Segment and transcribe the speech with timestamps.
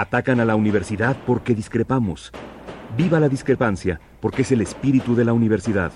[0.00, 2.32] Atacan a la universidad porque discrepamos.
[2.96, 5.92] Viva la discrepancia, porque es el espíritu de la universidad.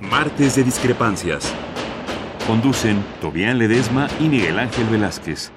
[0.00, 1.52] Martes de Discrepancias.
[2.46, 5.52] Conducen Tobián Ledesma y Miguel Ángel Velázquez.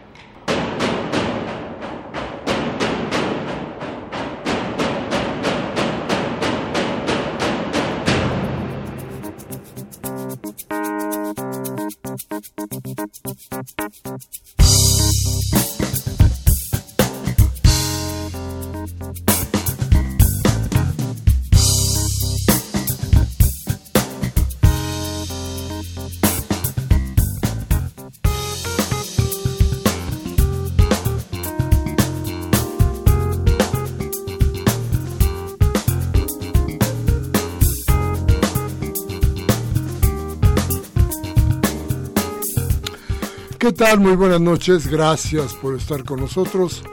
[43.68, 44.00] ¿Qué tal?
[44.00, 44.88] Muy buenas noches.
[44.88, 46.86] Gracias por estar con nosotros.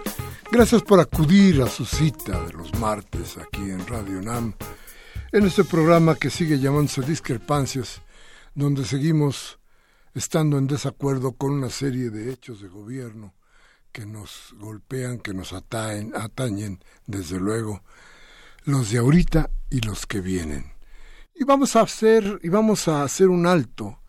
[0.50, 4.54] Gracias por acudir a su cita de los martes aquí en Radio NAM,
[5.30, 8.02] en este programa que sigue llamándose Discrepancias,
[8.56, 9.60] donde seguimos
[10.14, 13.34] estando en desacuerdo con una serie de hechos de gobierno
[13.92, 17.84] que nos golpean, que nos ataen, atañen, desde luego,
[18.64, 20.72] los de ahorita y los que vienen.
[21.36, 24.00] Y vamos a hacer, y vamos a hacer un alto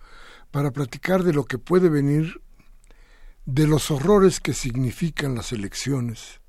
[0.50, 2.42] para platicar de lo que puede venir
[3.46, 6.42] de los horrores que significan las elecciones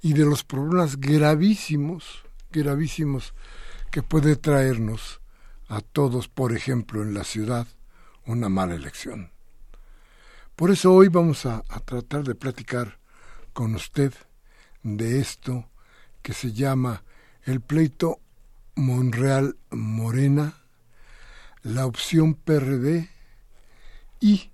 [0.00, 3.34] y de los problemas gravísimos, gravísimos
[3.90, 5.20] que puede traernos
[5.68, 7.66] a todos, por ejemplo, en la ciudad,
[8.26, 9.30] una mala elección.
[10.56, 12.98] Por eso hoy vamos a, tratar de platicar
[13.52, 14.12] con usted
[14.82, 15.70] de esto
[16.22, 17.04] que se llama
[17.44, 18.20] el pleito
[18.74, 20.54] Monreal Morena,
[21.62, 23.08] la opción PRD
[24.20, 24.50] y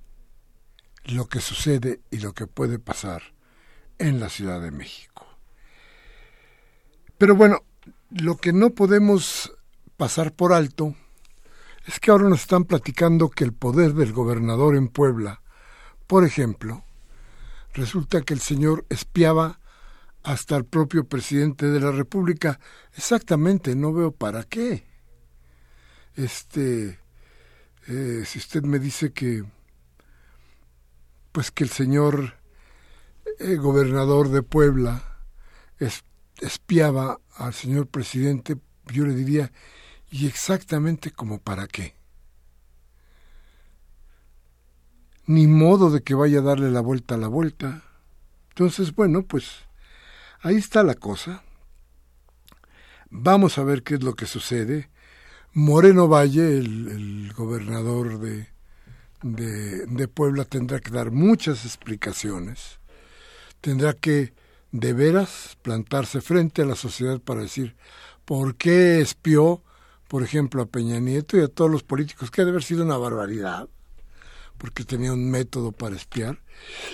[1.05, 3.23] lo que sucede y lo que puede pasar
[3.99, 5.27] en la Ciudad de México.
[7.19, 7.63] Pero bueno,
[8.11, 9.53] lo que no podemos
[9.97, 10.95] pasar por alto
[11.87, 15.43] es que ahora nos están platicando que el poder del gobernador en Puebla,
[16.07, 16.85] por ejemplo,
[17.75, 19.61] resulta que el señor espiaba
[20.23, 22.59] hasta el propio presidente de la República.
[22.97, 24.87] Exactamente, no veo para qué.
[26.15, 26.99] Este,
[27.89, 29.45] eh, si usted me dice que
[31.35, 32.35] pues que el señor
[33.41, 35.19] eh, gobernador de Puebla
[36.41, 38.57] espiaba al señor presidente,
[38.93, 39.51] yo le diría,
[40.13, 41.97] ¿y exactamente como para qué?
[45.27, 47.83] Ni modo de que vaya a darle la vuelta a la vuelta.
[48.51, 49.57] Entonces, bueno, pues
[50.41, 51.43] ahí está la cosa.
[53.11, 54.89] Vamos a ver qué es lo que sucede.
[55.53, 58.54] Moreno Valle, el gobernador de,
[59.25, 62.79] de, Puebla tendrá que dar muchas explicaciones,
[63.63, 64.35] tendrá que
[64.71, 67.75] de veras plantarse frente a la sociedad para decir
[68.27, 69.63] por qué espió,
[70.09, 72.85] por ejemplo, a Peña Nieto y a todos los políticos, que ha de haber sido
[72.85, 73.69] una barbaridad,
[74.59, 76.43] porque tenía un método para espiar,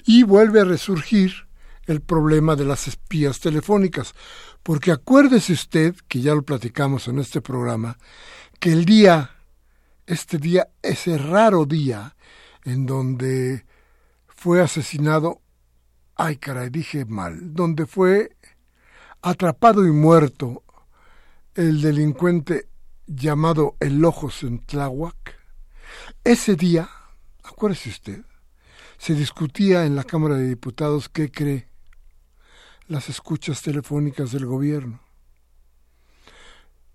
[0.07, 1.49] y vuelve a resurgir
[1.87, 4.15] el problema de las espías telefónicas,
[4.63, 7.99] porque acuérdese usted, que ya lo platicamos en este programa,
[8.61, 9.31] que el día,
[10.07, 12.15] este día, ese raro día
[12.65, 13.65] en donde
[14.29, 15.41] fue asesinado,
[16.17, 18.37] ay caray, dije mal, donde fue
[19.23, 20.65] atrapado y muerto
[21.55, 22.69] el delincuente
[23.07, 25.37] llamado El Ojos en Tláhuac,
[26.25, 26.89] ese día,
[27.43, 28.25] acuérdese usted,
[28.99, 31.69] se discutía en la Cámara de Diputados qué cree
[32.87, 35.01] las escuchas telefónicas del gobierno.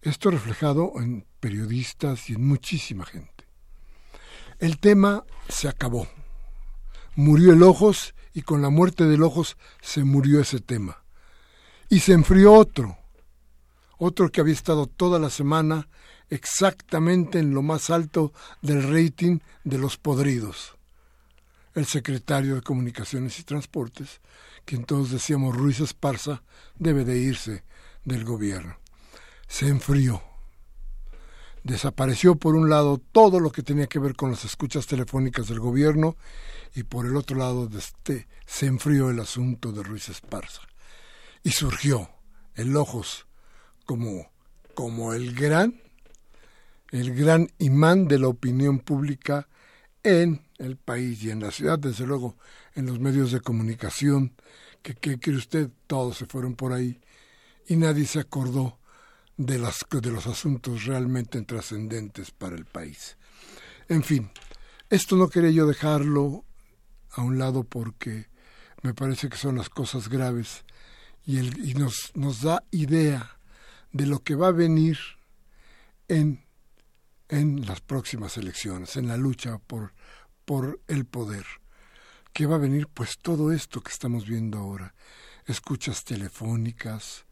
[0.02, 3.35] Esto reflejado en periodistas y en muchísima gente.
[4.60, 6.08] El tema se acabó.
[7.16, 11.04] Murió el Ojos y con la muerte del Ojos se murió ese tema.
[11.90, 12.98] Y se enfrió otro,
[13.98, 15.88] otro que había estado toda la semana
[16.30, 20.76] exactamente en lo más alto del rating de los podridos.
[21.74, 24.22] El secretario de Comunicaciones y Transportes,
[24.64, 26.44] quien todos decíamos Ruiz Esparza,
[26.78, 27.64] debe de irse
[28.06, 28.78] del gobierno.
[29.48, 30.35] Se enfrió.
[31.66, 35.60] Desapareció por un lado todo lo que tenía que ver con las escuchas telefónicas del
[35.60, 36.16] gobierno
[36.76, 40.62] y por el otro lado este, se enfrió el asunto de Ruiz Esparza.
[41.42, 42.08] Y surgió
[42.54, 43.26] el Ojos
[43.88, 44.32] como,
[44.76, 45.82] como el gran,
[46.92, 49.48] el gran imán de la opinión pública
[50.04, 52.38] en el país y en la ciudad, desde luego
[52.76, 54.36] en los medios de comunicación,
[54.84, 57.02] que, que quiere usted, todos se fueron por ahí
[57.68, 58.78] y nadie se acordó
[59.38, 63.18] de, las, de los asuntos realmente trascendentes para el país.
[63.90, 64.32] En fin,
[64.90, 66.46] esto no quería yo dejarlo
[67.12, 68.28] a un lado porque
[68.82, 70.64] me parece que son las cosas graves
[71.26, 73.38] y, el, y nos, nos da idea
[73.92, 74.98] de lo que va a venir
[76.08, 76.46] en,
[77.30, 79.94] en las próximas elecciones, en la lucha por,
[80.46, 81.46] por el poder.
[82.34, 82.88] ¿Qué va a venir?
[82.88, 84.94] Pues todo esto que estamos viendo ahora.
[85.46, 87.26] Escuchas telefónicas,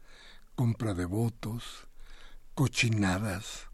[0.54, 1.86] compra de votos,
[2.54, 3.68] cochinadas,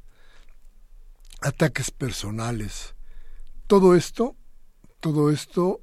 [1.40, 2.94] ataques personales.
[3.66, 4.36] Todo esto,
[5.00, 5.82] todo esto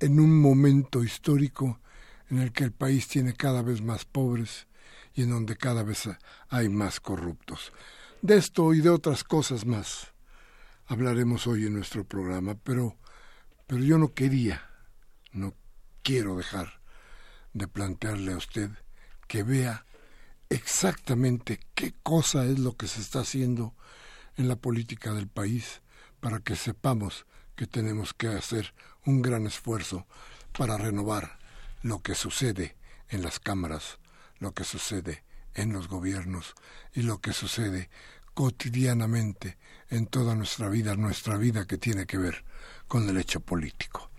[0.00, 1.80] en un momento histórico
[2.28, 4.66] en el que el país tiene cada vez más pobres
[5.14, 6.08] y en donde cada vez
[6.48, 7.72] hay más corruptos.
[8.20, 10.12] De esto y de otras cosas más
[10.86, 12.96] hablaremos hoy en nuestro programa, pero,
[13.66, 14.62] pero yo no quería,
[15.32, 15.54] no
[16.02, 16.80] quiero dejar
[17.52, 18.70] de plantearle a usted
[19.26, 19.85] que vea
[20.48, 23.74] exactamente qué cosa es lo que se está haciendo
[24.36, 25.82] en la política del país
[26.20, 30.06] para que sepamos que tenemos que hacer un gran esfuerzo
[30.56, 31.38] para renovar
[31.82, 32.76] lo que sucede
[33.08, 33.98] en las cámaras,
[34.38, 36.54] lo que sucede en los gobiernos
[36.92, 37.88] y lo que sucede
[38.34, 39.56] cotidianamente
[39.88, 42.44] en toda nuestra vida, nuestra vida que tiene que ver
[42.86, 44.10] con el hecho político.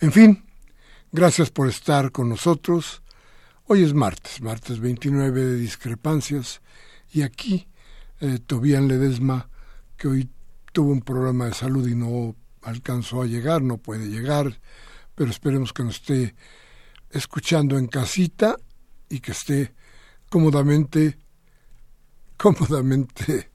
[0.00, 0.46] En fin,
[1.12, 3.02] gracias por estar con nosotros.
[3.70, 6.62] Hoy es martes, martes 29 de discrepancias,
[7.12, 7.68] y aquí
[8.18, 9.50] eh, Ledesma,
[9.98, 10.30] que hoy
[10.72, 14.58] tuvo un problema de salud y no alcanzó a llegar, no puede llegar,
[15.14, 16.34] pero esperemos que nos esté
[17.10, 18.56] escuchando en casita
[19.10, 19.74] y que esté
[20.30, 21.18] cómodamente,
[22.38, 23.50] cómodamente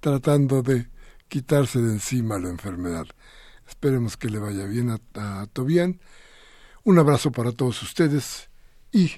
[0.00, 0.88] tratando de
[1.28, 3.06] quitarse de encima la enfermedad.
[3.68, 4.98] Esperemos que le vaya bien a,
[5.42, 6.00] a Tobián.
[6.82, 8.50] Un abrazo para todos ustedes
[8.92, 9.10] y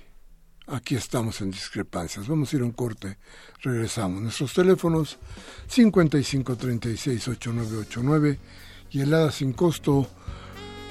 [0.67, 2.29] aquí estamos en discrepancias.
[2.29, 3.19] Vamos a ir a un corte,
[3.63, 4.23] regresamos.
[4.23, 5.19] Nuestros teléfonos
[5.69, 8.39] 5536-8989
[8.91, 10.09] y helada sin costo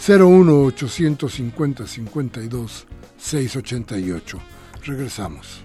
[0.06, 2.86] 01850 52
[3.18, 4.40] 688.
[4.84, 5.64] Regresamos.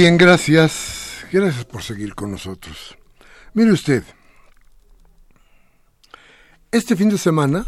[0.00, 1.26] Bien, gracias.
[1.32, 2.96] Gracias por seguir con nosotros.
[3.52, 4.04] Mire usted,
[6.70, 7.66] este fin de semana,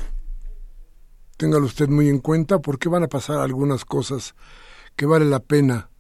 [1.37, 4.37] téngalo usted muy en cuenta porque van a pasar algunas cosas
[4.95, 5.91] que vale la pena,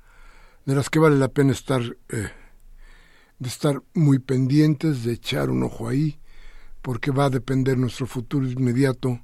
[0.67, 2.31] de las que vale la pena estar, eh,
[3.41, 6.21] de estar muy pendientes, de echar un ojo ahí,
[6.81, 9.21] porque va a depender nuestro futuro inmediato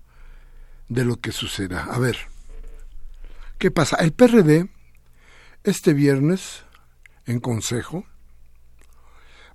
[0.88, 1.84] de lo que suceda.
[1.84, 2.16] A ver,
[3.58, 3.94] ¿qué pasa?
[3.94, 4.68] El PRD,
[5.62, 6.65] este viernes,
[7.26, 8.04] en consejo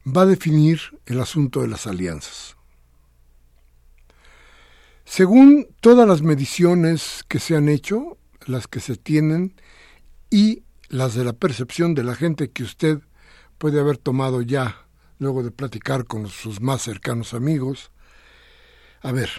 [0.05, 2.57] va a definir el asunto de las alianzas.
[5.05, 9.55] Según todas las mediciones que se han hecho, las que se tienen
[10.29, 12.99] y las de la percepción de la gente que usted
[13.57, 14.85] puede haber tomado ya
[15.19, 17.91] luego de platicar con sus más cercanos amigos,
[19.01, 19.29] a ver,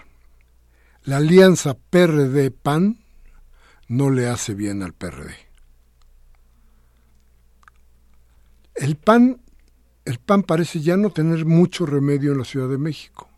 [1.05, 3.01] la alianza PRD-PAN
[3.89, 5.52] no le hace bien al PRD.
[8.75, 9.41] El PAN,
[10.05, 13.29] el PAN parece ya no tener mucho remedio en la Ciudad de México.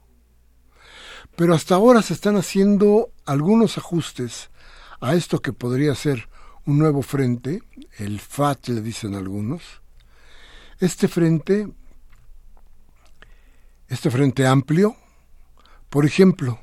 [1.36, 4.50] Pero hasta ahora se están haciendo algunos ajustes
[5.00, 6.28] a esto que podría ser
[6.66, 7.62] un nuevo frente,
[7.98, 9.82] el FAT le dicen algunos.
[10.78, 11.68] Este frente,
[13.88, 14.96] este frente amplio,
[15.90, 16.58] por ejemplo,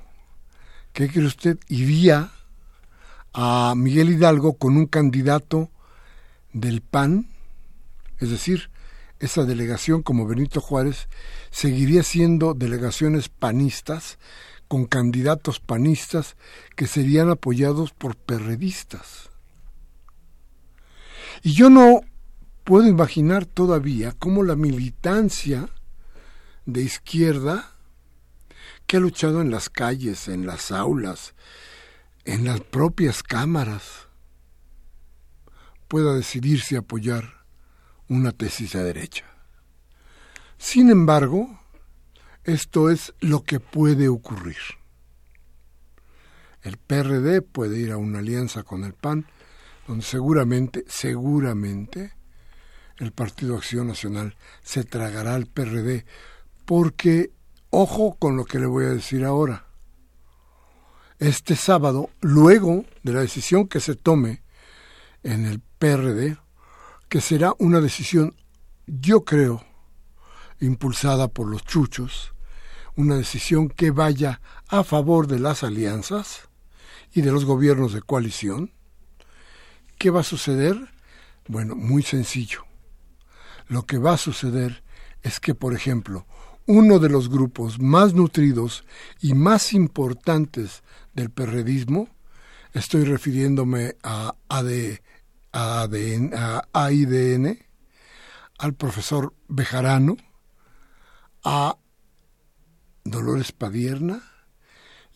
[0.93, 1.59] ¿qué cree usted?
[1.67, 2.31] Iría
[3.33, 5.69] a Miguel Hidalgo con un candidato
[6.51, 7.30] del PAN,
[8.21, 8.69] es decir,
[9.19, 11.09] esa delegación como Benito Juárez
[11.49, 14.19] seguiría siendo delegaciones panistas
[14.67, 16.37] con candidatos panistas
[16.75, 19.29] que serían apoyados por perredistas.
[21.43, 22.01] Y yo no
[22.63, 25.67] puedo imaginar todavía cómo la militancia
[26.65, 27.75] de izquierda
[28.85, 31.33] que ha luchado en las calles, en las aulas,
[32.23, 34.07] en las propias cámaras,
[35.87, 37.40] pueda decidirse apoyar
[38.11, 39.23] una tesis a derecha.
[40.57, 41.61] Sin embargo,
[42.43, 44.57] esto es lo que puede ocurrir.
[46.61, 49.27] El PRD puede ir a una alianza con el PAN,
[49.87, 52.13] donde seguramente, seguramente,
[52.97, 56.05] el Partido Acción Nacional se tragará al PRD,
[56.65, 57.31] porque,
[57.69, 59.67] ojo con lo que le voy a decir ahora,
[61.17, 64.43] este sábado, luego de la decisión que se tome
[65.23, 66.35] en el PRD,
[67.11, 68.37] que será una decisión,
[68.87, 69.65] yo creo,
[70.61, 72.33] impulsada por los chuchos,
[72.95, 74.39] una decisión que vaya
[74.69, 76.47] a favor de las alianzas
[77.13, 78.71] y de los gobiernos de coalición.
[79.97, 80.77] ¿Qué va a suceder?
[81.49, 82.63] Bueno, muy sencillo.
[83.67, 84.81] Lo que va a suceder
[85.21, 86.25] es que, por ejemplo,
[86.65, 88.85] uno de los grupos más nutridos
[89.19, 90.81] y más importantes
[91.13, 92.07] del perredismo,
[92.71, 95.10] estoy refiriéndome a, AD, a,
[95.53, 95.87] A
[96.73, 97.59] AIDN,
[98.57, 100.17] al profesor Bejarano,
[101.43, 101.77] a
[103.03, 104.21] Dolores Padierna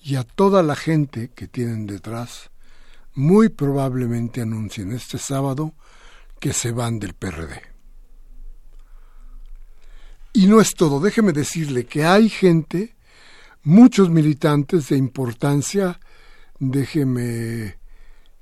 [0.03, 2.51] y a toda la gente que tienen detrás,
[3.13, 5.73] muy probablemente anuncien este sábado
[6.39, 7.61] que se van del PRD.
[10.33, 12.95] Y no es todo, déjeme decirle que hay gente
[13.63, 15.99] muchos militantes de importancia.
[16.59, 17.77] Déjeme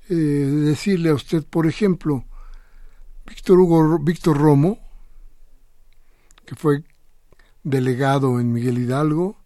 [0.08, 2.24] eh, decirle a usted, por ejemplo,
[3.26, 4.78] Víctor Hugo, Víctor Romo,
[6.44, 6.84] que fue
[7.62, 9.36] delegado en Miguel Hidalgo,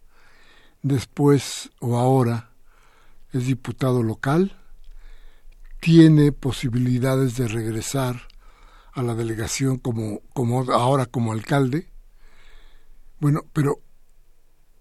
[0.81, 2.51] después o ahora
[3.31, 4.57] es diputado local,
[5.79, 8.27] tiene posibilidades de regresar
[8.91, 11.89] a la delegación como, como ahora como alcalde.
[13.19, 13.81] Bueno, pero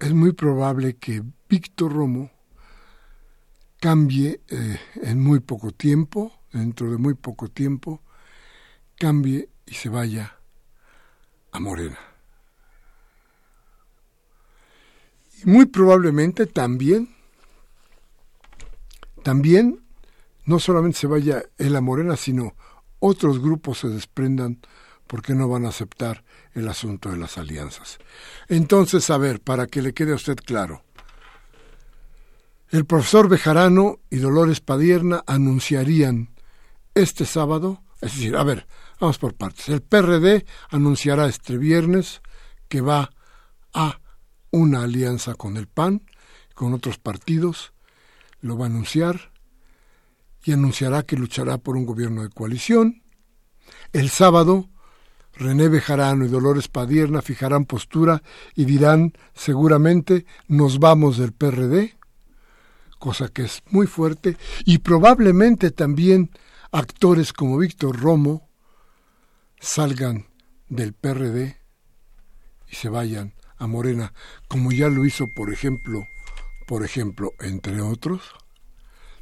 [0.00, 2.30] es muy probable que Víctor Romo
[3.80, 8.02] cambie eh, en muy poco tiempo, dentro de muy poco tiempo,
[8.96, 10.38] cambie y se vaya
[11.52, 11.98] a Morena.
[15.42, 17.14] Y muy probablemente también,
[19.22, 19.84] también,
[20.44, 22.54] no solamente se vaya él a Morena, sino
[22.98, 24.60] otros grupos se desprendan
[25.06, 27.98] porque no van a aceptar el asunto de las alianzas.
[28.48, 30.82] Entonces, a ver, para que le quede a usted claro,
[32.70, 36.30] el profesor Bejarano y Dolores Padierna anunciarían
[36.94, 38.66] este sábado, es decir, a ver,
[39.00, 39.68] vamos por partes.
[39.68, 42.20] El PRD anunciará este viernes
[42.68, 43.10] que va
[43.72, 44.00] a
[44.50, 46.02] una alianza con el PAN,
[46.54, 47.72] con otros partidos,
[48.40, 49.32] lo va a anunciar
[50.44, 53.02] y anunciará que luchará por un gobierno de coalición.
[53.92, 54.68] El sábado
[55.34, 58.22] René Bejarano y Dolores Padierna fijarán postura
[58.54, 61.97] y dirán seguramente nos vamos del PRD,
[62.98, 66.30] cosa que es muy fuerte, y probablemente también
[66.72, 68.48] actores como Víctor Romo
[69.60, 70.26] salgan
[70.68, 71.56] del PRD
[72.68, 74.12] y se vayan a Morena,
[74.46, 76.06] como ya lo hizo, por ejemplo,
[76.66, 78.22] por ejemplo, entre otros,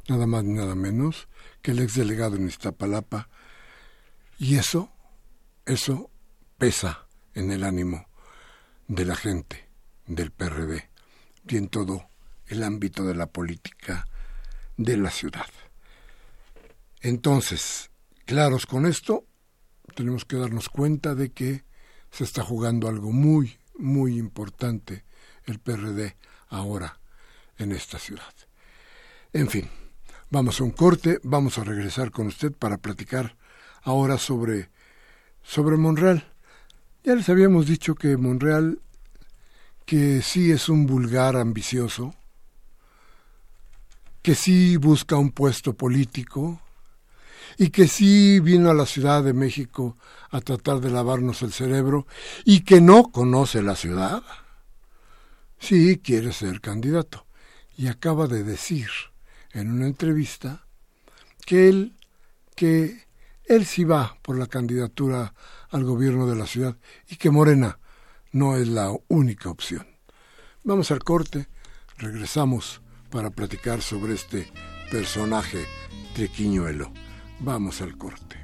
[0.07, 1.27] nada más ni nada menos
[1.61, 3.29] que el exdelegado en Iztapalapa,
[4.37, 4.91] y eso
[5.67, 6.09] eso
[6.57, 8.07] pesa en el ánimo
[8.87, 9.69] de la gente
[10.05, 10.89] del PRD
[11.45, 12.09] y en todo
[12.47, 14.07] el ámbito de la política
[14.77, 15.47] de la ciudad.
[17.01, 17.89] Entonces,
[18.25, 19.25] claros con esto,
[19.95, 21.63] tenemos que darnos cuenta de que
[22.11, 25.03] se está jugando algo muy, muy importante
[25.45, 26.15] el PRD
[26.49, 26.99] ahora
[27.57, 28.33] en esta ciudad.
[29.33, 29.69] En fin,
[30.29, 33.35] vamos a un corte, vamos a regresar con usted para platicar
[33.83, 34.69] ahora sobre
[35.47, 36.25] sobre Monreal.
[37.03, 38.81] Ya les habíamos dicho que Monreal,
[39.85, 42.13] que sí es un vulgar ambicioso,
[44.27, 46.59] que sí busca un puesto político
[47.57, 49.95] y que sí vino a la Ciudad de México
[50.31, 52.07] a tratar de lavarnos el cerebro
[52.43, 54.21] y que no conoce la ciudad.
[55.59, 57.25] Sí quiere ser candidato
[57.77, 58.89] y acaba de decir
[59.53, 60.67] en una entrevista
[61.45, 61.95] que él
[62.53, 63.05] que
[63.45, 65.33] él sí va por la candidatura
[65.69, 66.75] al gobierno de la ciudad
[67.07, 67.79] y que Morena
[68.33, 69.87] no es la única opción.
[70.65, 71.47] Vamos al corte,
[71.97, 74.51] regresamos para platicar sobre este
[74.91, 75.65] personaje
[76.13, 76.91] triquiñuelo.
[77.39, 78.37] Vamos al corte.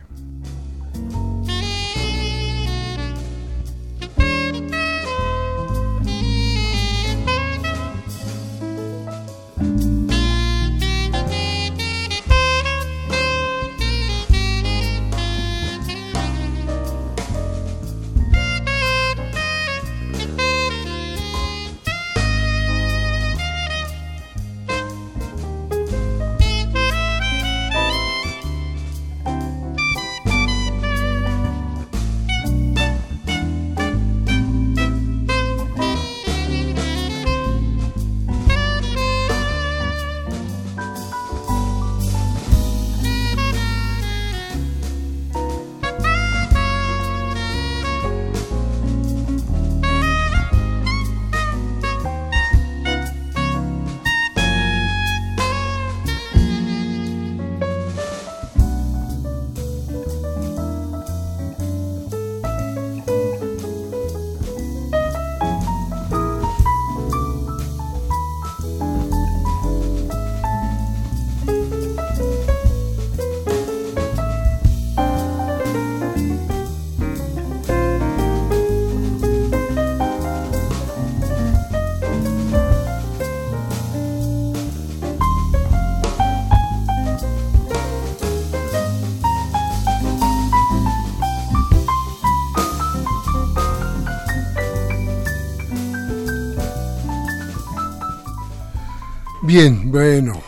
[99.46, 100.42] Bien, bueno,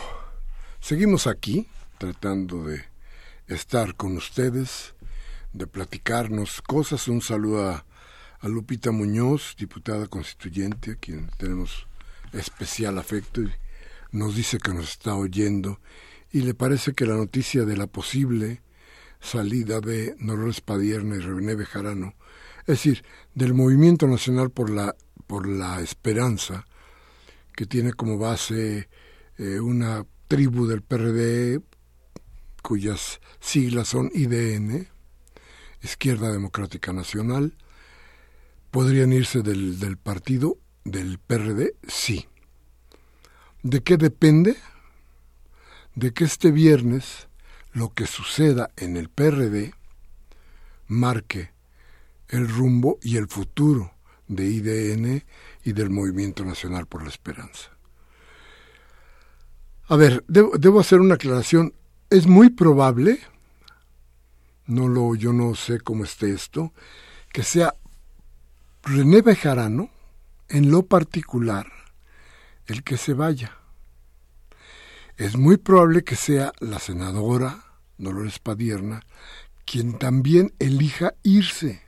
[0.80, 2.82] seguimos aquí tratando de
[3.46, 4.94] estar con ustedes,
[5.52, 7.06] de platicarnos cosas.
[7.06, 7.84] Un saludo a,
[8.48, 11.86] Lupita Muñoz, diputada constituyente, a quien tenemos
[12.32, 13.52] especial afecto y
[14.12, 15.78] nos dice que nos está oyendo
[16.32, 18.62] y le parece que la noticia de la posible
[19.20, 22.14] salida de Dolores Padierna y René Bejarano,
[22.60, 26.64] es decir, del Movimiento Nacional por la, por la Esperanza,
[27.56, 28.88] que tiene como base
[29.38, 31.60] eh, una tribu del PRD
[32.62, 34.88] cuyas siglas son IDN,
[35.82, 37.54] Izquierda Democrática Nacional,
[38.70, 42.26] podrían irse del, del partido del PRD, sí.
[43.62, 44.56] ¿De qué depende?
[45.94, 47.28] De que este viernes
[47.72, 49.72] lo que suceda en el PRD
[50.88, 51.50] marque
[52.28, 53.92] el rumbo y el futuro
[54.28, 55.24] de IDN
[55.66, 57.72] y del Movimiento Nacional por la Esperanza.
[59.88, 61.74] A ver, debo, hacer una aclaración.
[62.08, 63.18] Es muy probable,
[64.66, 66.72] no lo, yo no sé cómo esté esto,
[67.32, 67.74] que sea
[68.84, 69.90] René Bejarano,
[70.48, 71.66] en lo particular,
[72.66, 73.56] el que se vaya.
[75.16, 77.64] Es muy probable que sea la senadora
[77.98, 79.02] Dolores Padierna
[79.64, 81.82] quien también elija irse,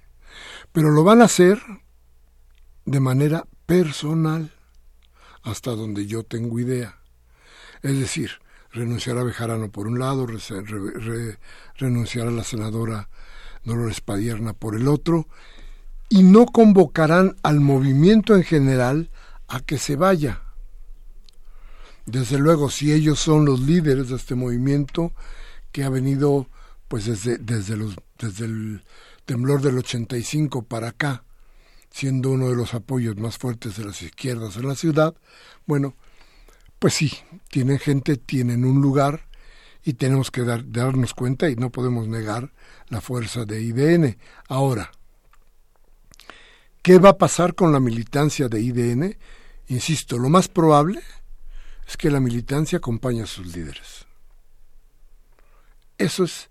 [0.72, 1.62] pero lo van a hacer
[2.86, 4.50] de manera personal,
[5.42, 6.96] hasta donde yo tengo idea.
[7.83, 8.31] Es decir,
[8.72, 10.26] renunciar a Bejarano por un lado,
[11.76, 13.11] renunciar a la senadora
[13.64, 15.28] Dolores Padierna por el otro,
[16.09, 19.11] y no convocarán al movimiento en general
[19.48, 20.40] a que se vaya.
[22.07, 25.12] Desde luego, si ellos son los líderes de este movimiento
[25.72, 26.48] que ha venido
[26.88, 28.83] pues desde, desde, los, desde el
[29.26, 31.24] temblor del 85 para acá,
[31.90, 35.14] siendo uno de los apoyos más fuertes de las izquierdas en la ciudad,
[35.66, 35.94] bueno,
[36.79, 37.12] pues sí,
[37.48, 39.29] tienen gente, tienen un lugar
[39.85, 42.53] y tenemos que dar, darnos cuenta y no podemos negar
[42.88, 44.18] la fuerza de IDN.
[44.48, 44.90] Ahora,
[46.83, 49.16] ¿qué va a pasar con la militancia de IDN?
[49.68, 51.03] Insisto, lo más probable
[51.87, 54.07] es que la militancia acompañe a sus líderes.
[55.96, 56.48] Eso es,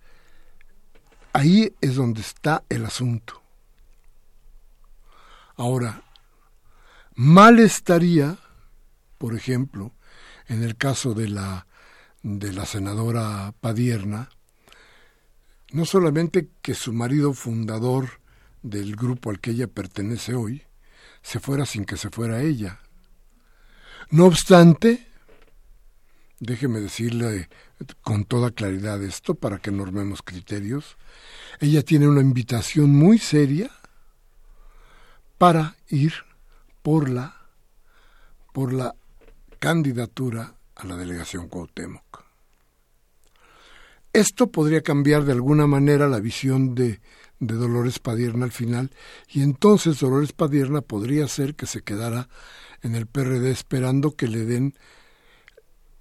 [1.32, 3.42] ahí es donde está el asunto.
[5.58, 6.04] Ahora,
[7.16, 8.38] mal estaría,
[9.18, 9.92] por ejemplo,
[10.48, 11.66] en el caso de la,
[12.22, 14.30] de la senadora Padierna,
[15.72, 18.22] no solamente que su marido fundador
[18.62, 20.64] del grupo al que ella pertenece hoy
[21.24, 22.80] se fuera sin que se fuera ella.
[24.12, 25.08] No obstante,
[26.40, 27.50] déjeme decirle
[28.02, 30.98] con toda claridad esto para que normemos criterios,
[31.60, 33.72] ella tiene una invitación muy seria
[35.38, 36.14] para ir
[36.82, 37.36] por la
[38.54, 38.96] por la
[39.60, 42.24] candidatura a la delegación Cuauhtémoc.
[44.14, 47.00] Esto podría cambiar de alguna manera la visión de,
[47.40, 48.90] de Dolores Padierna al final,
[49.30, 52.30] y entonces Dolores Padierna podría ser que se quedara
[52.82, 54.74] en el PRD esperando que le den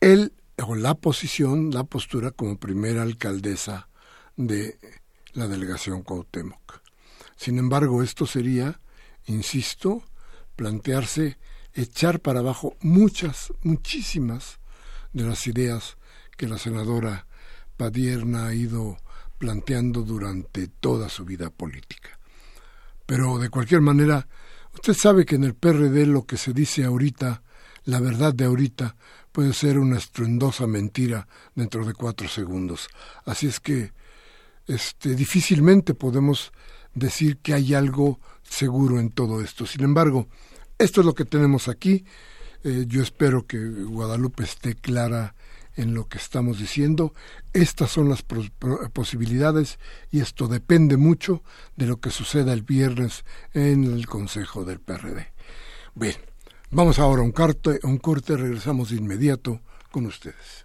[0.01, 0.33] él
[0.65, 3.89] o la posición, la postura como primera alcaldesa
[4.37, 4.79] de
[5.33, 6.81] la delegación Cuauhtémoc.
[7.37, 8.81] Sin embargo, esto sería,
[9.27, 10.03] insisto,
[10.57, 11.39] plantearse
[11.75, 14.59] echar para abajo muchas, muchísimas
[15.13, 15.97] de las ideas
[16.37, 17.27] que la senadora
[17.77, 18.97] Padierna ha ido
[19.39, 22.19] planteando durante toda su vida política.
[23.05, 24.27] Pero de cualquier manera,
[24.75, 27.43] usted sabe que en el PRD lo que se dice ahorita,
[27.85, 28.97] la verdad de ahorita,
[29.31, 32.89] puede ser una estruendosa mentira dentro de cuatro segundos.
[33.27, 33.93] Así es que
[34.67, 36.53] este, difícilmente podemos
[36.97, 39.67] decir que hay algo seguro en todo esto.
[39.67, 40.27] Sin embargo,
[40.79, 42.05] esto es lo que tenemos aquí.
[42.65, 45.35] Eh, yo espero que Guadalupe esté clara
[45.77, 47.13] en lo que estamos diciendo.
[47.53, 48.25] Estas son las
[48.93, 49.79] posibilidades
[50.11, 51.43] y esto depende mucho
[51.77, 55.29] de lo que suceda el viernes en el Consejo del PRD.
[55.95, 56.17] Bien,
[56.71, 60.65] vamos ahora a un corte, un corte regresamos de inmediato con ustedes.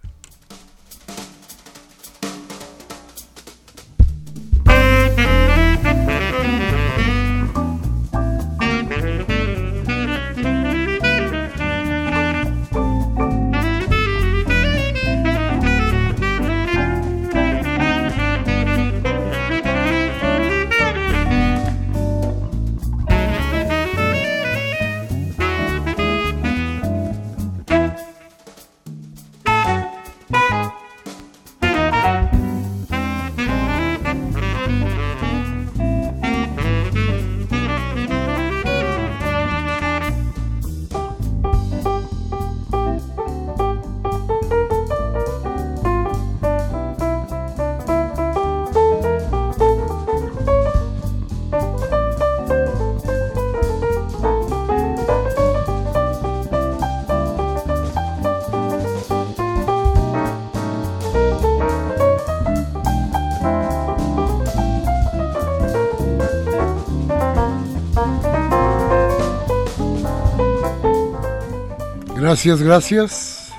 [72.32, 73.52] Gracias, gracias.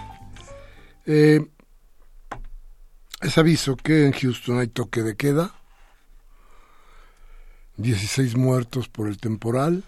[1.06, 1.46] Eh,
[3.22, 5.54] es aviso que en Houston hay toque de queda.
[7.78, 9.84] 16 muertos por el temporal.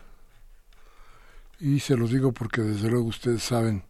[1.60, 3.86] Y se los digo porque desde luego ustedes saben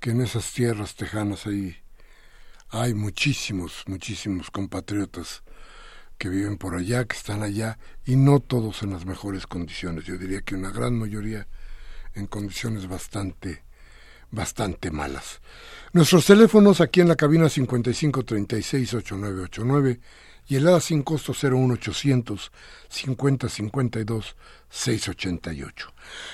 [0.00, 1.76] que en esas tierras tejanas ahí
[2.70, 5.44] hay muchísimos, muchísimos compatriotas
[6.18, 10.06] que viven por allá, que están allá, y no todos en las mejores condiciones.
[10.06, 11.46] Yo diría que una gran mayoría
[12.14, 13.63] en condiciones bastante
[14.34, 15.40] bastante malas.
[15.92, 20.00] Nuestros teléfonos aquí en la cabina 5536-8989
[20.46, 22.52] y el ADA sin costo 01800
[22.88, 24.36] 5052
[24.68, 25.92] 688.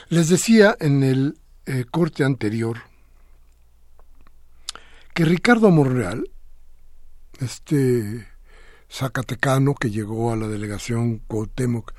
[0.08, 2.78] Les decía en el eh, corte anterior
[5.14, 6.30] que Ricardo Monreal,
[7.38, 8.26] este
[8.90, 11.92] zacatecano que llegó a la delegación Cuauhtémoc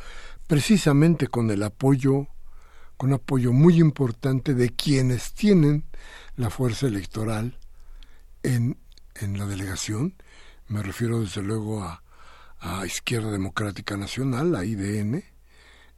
[0.48, 2.28] precisamente con el apoyo
[3.02, 5.86] con apoyo muy importante de quienes tienen
[6.36, 7.58] la fuerza electoral
[8.44, 8.78] en,
[9.16, 10.14] en la delegación.
[10.68, 12.04] Me refiero desde luego a,
[12.60, 15.24] a Izquierda Democrática Nacional, a IDN.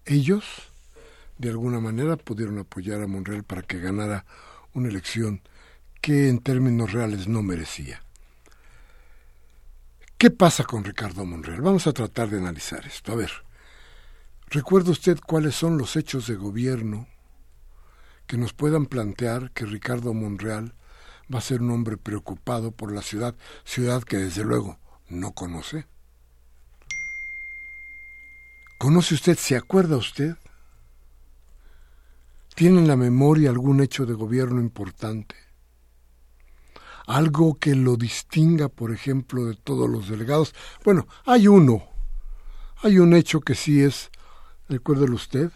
[0.06, 0.46] Ellos,
[1.38, 4.26] de alguna manera, pudieron apoyar a Monreal para que ganara
[4.74, 5.42] una elección
[6.00, 8.02] que en términos reales no merecía.
[10.18, 11.60] ¿Qué pasa con Ricardo Monreal?
[11.60, 13.12] Vamos a tratar de analizar esto.
[13.12, 13.32] A ver,
[14.50, 17.08] ¿Recuerda usted cuáles son los hechos de gobierno
[18.28, 20.76] que nos puedan plantear que Ricardo Monreal
[21.34, 24.78] va a ser un hombre preocupado por la ciudad, ciudad que desde luego
[25.10, 25.88] no conoce?
[28.78, 30.36] ¿Conoce usted, se acuerda usted?
[32.56, 35.36] ¿Tiene en la memoria algún hecho de gobierno importante?
[37.08, 40.54] Algo que lo distinga, por ejemplo, de todos los delegados.
[40.84, 41.84] Bueno, hay uno.
[42.84, 44.12] Hay un hecho que sí es
[44.74, 45.52] recuérdelo usted,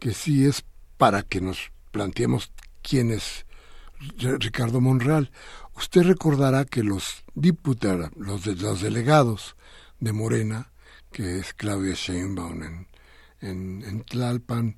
[0.00, 0.64] que sí es
[0.96, 2.50] para que nos planteemos
[2.82, 3.44] quién es
[4.18, 5.30] Ricardo Monreal.
[5.76, 9.56] Usted recordará que los diputados, los, los delegados
[10.00, 10.72] de Morena,
[11.12, 12.86] que es Claudia Sheinbaum en,
[13.84, 14.76] en, Tlalpan,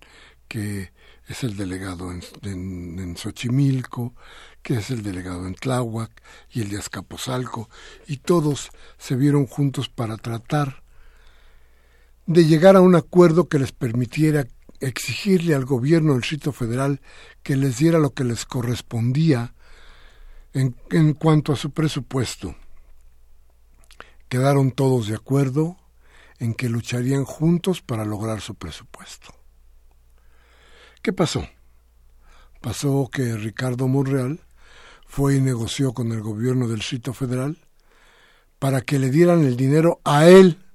[0.49, 0.93] que
[1.29, 4.15] es el delegado en, en, en, Xochimilco,
[4.63, 6.11] que es el delegado en Tláhuac
[6.51, 7.71] y el de Azcapotzalco,
[8.09, 10.83] y todos se vieron juntos para tratar
[12.31, 14.47] de llegar a un acuerdo que les permitiera
[14.79, 17.01] exigirle al gobierno del Distrito Federal
[17.43, 19.53] que les diera lo que les correspondía
[20.53, 22.55] en, en cuanto a su presupuesto.
[24.29, 25.77] Quedaron todos de acuerdo
[26.39, 29.35] en que lucharían juntos para lograr su presupuesto.
[31.03, 31.49] ¿Qué pasó?
[32.61, 34.39] Pasó que Ricardo Monreal
[35.05, 37.59] fue y negoció con el gobierno del Distrito Federal
[38.61, 40.70] para que le dieran el dinero a él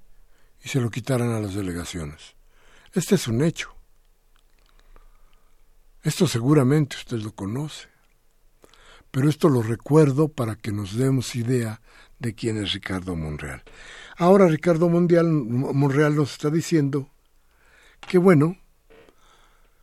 [0.65, 2.35] y se lo quitaran a las delegaciones.
[2.91, 3.75] Este es un hecho.
[6.01, 7.87] Esto seguramente usted lo conoce.
[9.11, 11.81] Pero esto lo recuerdo para que nos demos idea
[12.17, 13.63] de quién es Ricardo Monreal.
[14.17, 17.11] Ahora Ricardo Monreal nos está diciendo
[18.07, 18.57] que bueno,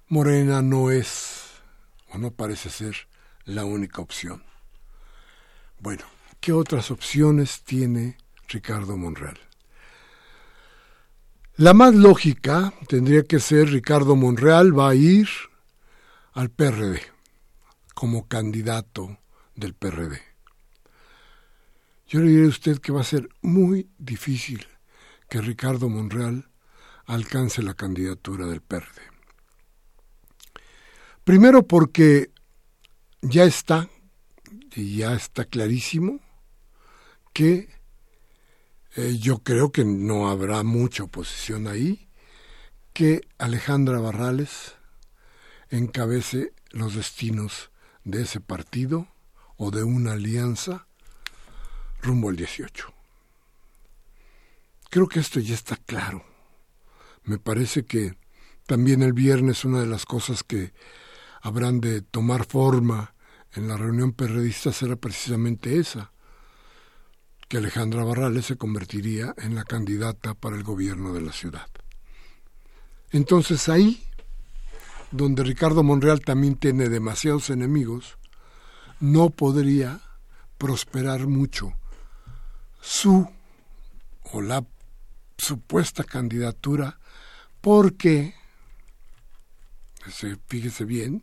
[0.09, 1.45] Morena no es
[2.11, 2.97] o no parece ser
[3.45, 4.43] la única opción.
[5.79, 6.03] Bueno,
[6.41, 8.17] ¿qué otras opciones tiene
[8.49, 9.39] Ricardo Monreal?
[11.63, 15.29] La más lógica tendría que ser Ricardo Monreal va a ir
[16.33, 17.01] al PRD
[17.95, 19.21] como candidato
[19.55, 20.21] del PRD.
[22.09, 24.67] Yo le diré a usted que va a ser muy difícil
[25.29, 26.51] que Ricardo Monreal
[27.07, 29.01] alcance la candidatura del PRD.
[31.23, 32.33] Primero porque
[33.21, 33.89] ya está,
[34.75, 36.19] y ya está clarísimo,
[37.33, 37.69] que
[38.95, 42.09] eh, yo creo que no habrá mucha oposición ahí,
[42.93, 44.75] que Alejandra Barrales
[45.71, 47.71] encabece los destinos
[48.05, 49.09] de ese partido
[49.57, 50.87] o de una alianza
[52.03, 52.93] rumbo al 18.
[54.91, 56.25] Creo que esto ya está claro.
[57.25, 58.19] Me parece que
[58.67, 60.75] también el viernes una de las cosas que
[61.41, 63.15] habrán de tomar forma
[63.55, 66.12] en la reunión perredista será precisamente esa,
[67.53, 71.69] que Alejandra Barrales se convertiría en la candidata para el gobierno de la ciudad.
[73.11, 74.03] Entonces ahí
[75.11, 78.17] donde Ricardo Monreal también tiene demasiados enemigos,
[79.01, 80.01] no podría
[80.57, 81.75] prosperar mucho
[82.81, 83.29] su
[84.33, 84.65] o la
[85.37, 86.99] supuesta candidatura
[87.61, 88.35] porque,
[90.47, 91.23] fíjese bien,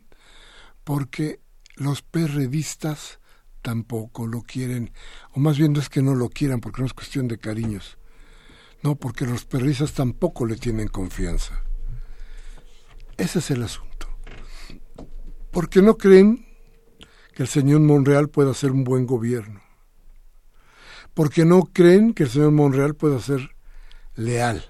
[0.84, 1.40] porque
[1.74, 3.18] los perredistas
[3.62, 4.92] tampoco lo quieren,
[5.32, 7.98] o más bien no es que no lo quieran porque no es cuestión de cariños,
[8.82, 11.62] no, porque los perredistas tampoco le tienen confianza.
[13.18, 14.08] Ese es el asunto.
[15.50, 16.46] Porque no creen
[17.34, 19.60] que el señor Monreal pueda hacer un buen gobierno.
[21.12, 23.54] Porque no creen que el señor Monreal pueda ser
[24.14, 24.64] leal.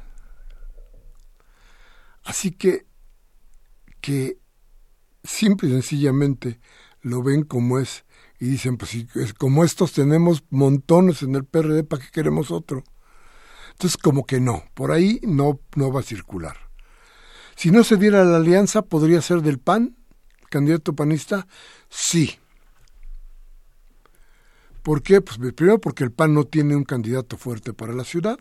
[2.24, 2.86] Así que,
[4.00, 4.38] que
[5.22, 6.60] simple y sencillamente
[7.02, 8.04] lo ven como es
[8.40, 12.82] y dicen, pues si, como estos tenemos montones en el PRD, ¿para qué queremos otro?
[13.72, 16.56] Entonces, como que no, por ahí no, no va a circular.
[17.54, 19.94] Si no se diera la alianza, ¿podría ser del PAN,
[20.48, 21.46] candidato panista?
[21.90, 22.38] Sí.
[24.82, 25.20] ¿Por qué?
[25.20, 28.38] Pues primero porque el PAN no tiene un candidato fuerte para la ciudad,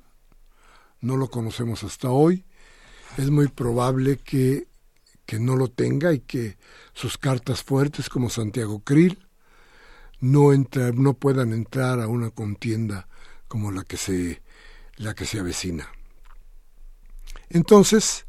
[1.02, 2.46] no lo conocemos hasta hoy,
[3.18, 4.70] es muy probable que,
[5.26, 6.58] que no lo tenga y que
[6.94, 9.29] sus cartas fuertes como Santiago Krill
[10.20, 10.52] no,
[10.94, 13.08] no puedan entrar a una contienda
[13.48, 14.42] como la que se,
[14.98, 15.90] la que se avecina.
[17.50, 18.26] Entonces,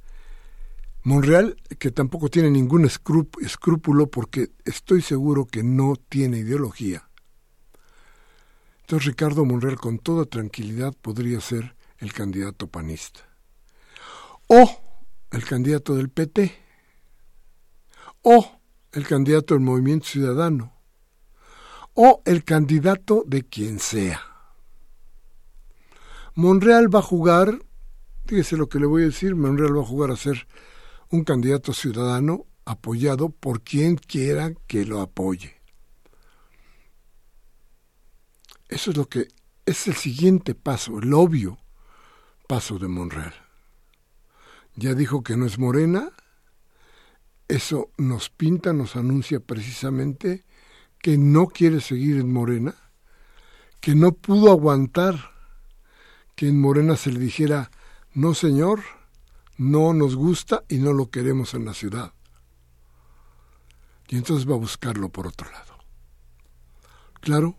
[1.03, 7.09] Monreal, que tampoco tiene ningún escrúpulo porque estoy seguro que no tiene ideología.
[8.83, 13.20] Entonces Ricardo Monreal con toda tranquilidad podría ser el candidato panista.
[14.48, 14.68] O
[15.31, 16.53] el candidato del PT.
[18.22, 18.61] O
[18.92, 20.80] el candidato del Movimiento Ciudadano.
[21.94, 24.20] O el candidato de quien sea.
[26.35, 27.62] Monreal va a jugar,
[28.26, 30.46] fíjese lo que le voy a decir, Monreal va a jugar a ser
[31.11, 35.61] un candidato ciudadano apoyado por quien quiera que lo apoye.
[38.68, 39.29] Eso es lo que
[39.66, 41.59] es el siguiente paso, el obvio
[42.46, 43.35] paso de Monreal.
[44.76, 46.12] Ya dijo que no es morena,
[47.48, 50.44] eso nos pinta, nos anuncia precisamente
[51.01, 52.75] que no quiere seguir en Morena,
[53.81, 55.33] que no pudo aguantar
[56.37, 57.71] que en Morena se le dijera,
[58.15, 58.81] no señor,
[59.57, 62.13] no nos gusta y no lo queremos en la ciudad.
[64.09, 65.79] Y entonces va a buscarlo por otro lado.
[67.21, 67.59] Claro,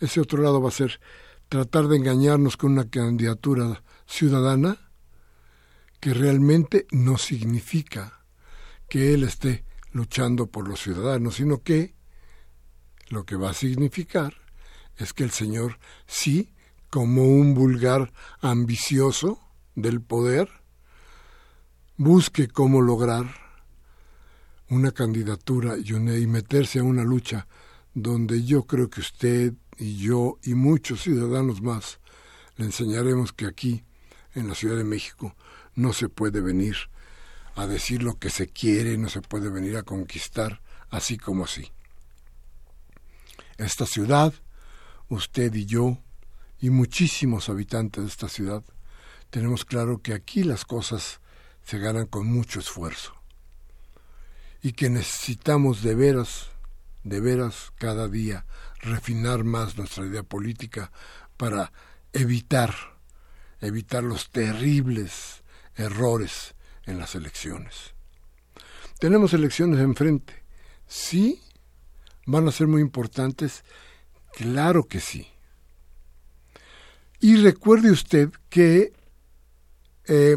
[0.00, 1.00] ese otro lado va a ser
[1.48, 4.90] tratar de engañarnos con una candidatura ciudadana
[6.00, 8.24] que realmente no significa
[8.88, 11.97] que él esté luchando por los ciudadanos, sino que
[13.10, 14.34] lo que va a significar
[14.96, 16.52] es que el señor sí,
[16.90, 19.40] como un vulgar ambicioso
[19.74, 20.48] del poder,
[21.96, 23.26] busque cómo lograr
[24.70, 25.92] una candidatura y,
[26.26, 27.46] meterse a una lucha
[27.94, 32.00] donde yo creo que usted y yo y muchos ciudadanos más
[32.56, 33.84] le enseñaremos que aquí,
[34.34, 35.34] en la Ciudad de México,
[35.74, 36.76] no se puede venir
[37.54, 41.72] a decir lo que se quiere, no se puede venir a conquistar así como así.
[43.58, 44.32] Esta ciudad,
[45.08, 45.98] usted y yo,
[46.60, 48.64] y muchísimos habitantes de esta ciudad,
[49.30, 51.20] tenemos claro que aquí las cosas
[51.64, 53.14] se ganan con mucho esfuerzo
[54.62, 56.48] y que necesitamos de veras,
[57.04, 58.46] de veras cada día
[58.80, 60.90] refinar más nuestra idea política
[61.36, 61.72] para
[62.12, 62.74] evitar,
[63.60, 65.42] evitar los terribles
[65.74, 66.54] errores
[66.86, 67.94] en las elecciones.
[68.98, 70.42] Tenemos elecciones enfrente.
[70.86, 71.42] ¿Sí?
[72.28, 73.64] ¿Van a ser muy importantes?
[74.34, 75.26] Claro que sí.
[77.20, 78.92] Y recuerde usted que
[80.04, 80.36] eh,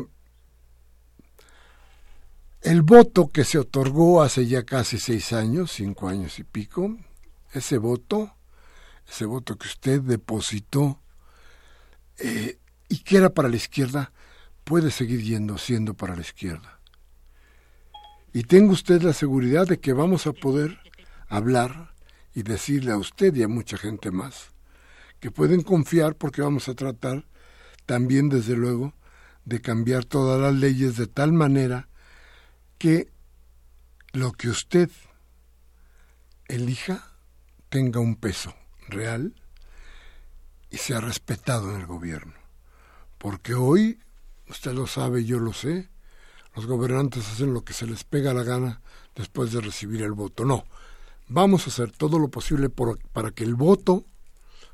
[2.62, 6.98] el voto que se otorgó hace ya casi seis años, cinco años y pico,
[7.52, 8.38] ese voto,
[9.10, 11.02] ese voto que usted depositó
[12.20, 14.14] eh, y que era para la izquierda,
[14.64, 16.80] puede seguir yendo siendo para la izquierda.
[18.32, 20.80] Y tenga usted la seguridad de que vamos a poder
[21.32, 21.94] hablar
[22.36, 24.52] y decirle a usted y a mucha gente más
[25.22, 27.26] que pueden confiar porque vamos a tratar
[27.86, 28.94] también, desde luego,
[29.46, 31.88] de cambiar todas las leyes de tal manera
[32.78, 33.12] que
[34.14, 34.90] lo que usted
[36.48, 37.08] elija
[37.70, 38.54] tenga un peso
[38.88, 39.34] real
[40.70, 42.34] y sea respetado en el gobierno.
[43.18, 44.00] Porque hoy,
[44.50, 45.90] usted lo sabe, yo lo sé,
[46.56, 48.82] los gobernantes hacen lo que se les pega la gana
[49.16, 50.46] después de recibir el voto.
[50.46, 50.66] No,
[51.32, 54.06] vamos a hacer todo lo posible para que el voto,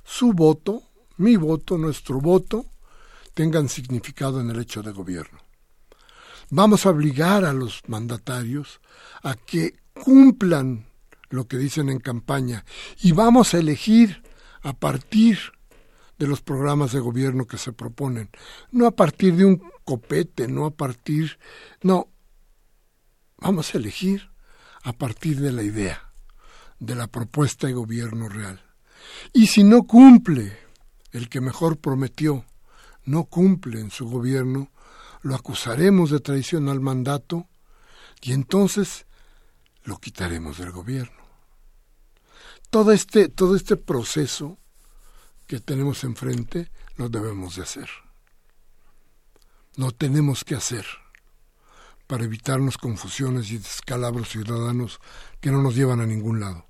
[0.04, 0.82] su voto,
[1.18, 2.66] mi voto, nuestro voto,
[3.34, 5.40] tengan significado en el hecho de gobierno.
[6.50, 8.82] Vamos a obligar a los mandatarios
[9.22, 10.88] a que cumplan
[11.30, 12.66] lo que dicen en campaña
[13.02, 14.24] y vamos a elegir
[14.62, 15.38] a partir
[16.18, 18.30] de los programas de gobierno que se proponen,
[18.72, 21.38] no a partir de un copete, no a partir,
[21.84, 22.08] no,
[23.38, 24.32] vamos a elegir
[24.82, 26.07] a partir de la idea,
[26.80, 28.62] de la propuesta de gobierno real.
[29.34, 30.58] Y si no cumple
[31.12, 32.46] el que mejor prometió,
[33.06, 34.70] no cumple en su gobierno,
[35.22, 37.48] lo acusaremos de traición al mandato
[38.22, 39.06] y entonces
[39.84, 41.18] lo quitaremos del gobierno.
[42.70, 44.58] Todo este, todo este proceso
[45.48, 47.90] que tenemos enfrente lo debemos de hacer.
[49.76, 50.86] Lo tenemos que hacer
[52.08, 55.00] para evitarnos confusiones y descalabros ciudadanos
[55.40, 56.67] que no nos llevan a ningún lado.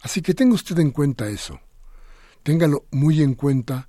[0.00, 1.60] Así que tenga usted en cuenta eso.
[2.42, 3.88] Téngalo muy en cuenta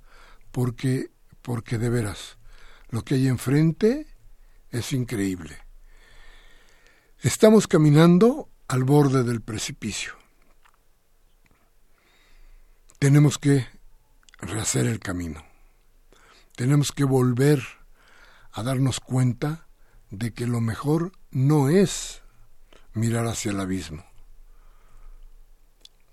[0.50, 1.10] porque,
[1.42, 2.38] porque de veras,
[2.90, 4.06] lo que hay enfrente
[4.70, 5.56] es increíble.
[7.20, 10.14] Estamos caminando al borde del precipicio.
[12.98, 13.66] Tenemos que
[14.38, 15.44] rehacer el camino.
[16.56, 17.62] Tenemos que volver
[18.52, 19.66] a darnos cuenta
[20.10, 22.22] de que lo mejor no es
[22.92, 24.09] mirar hacia el abismo.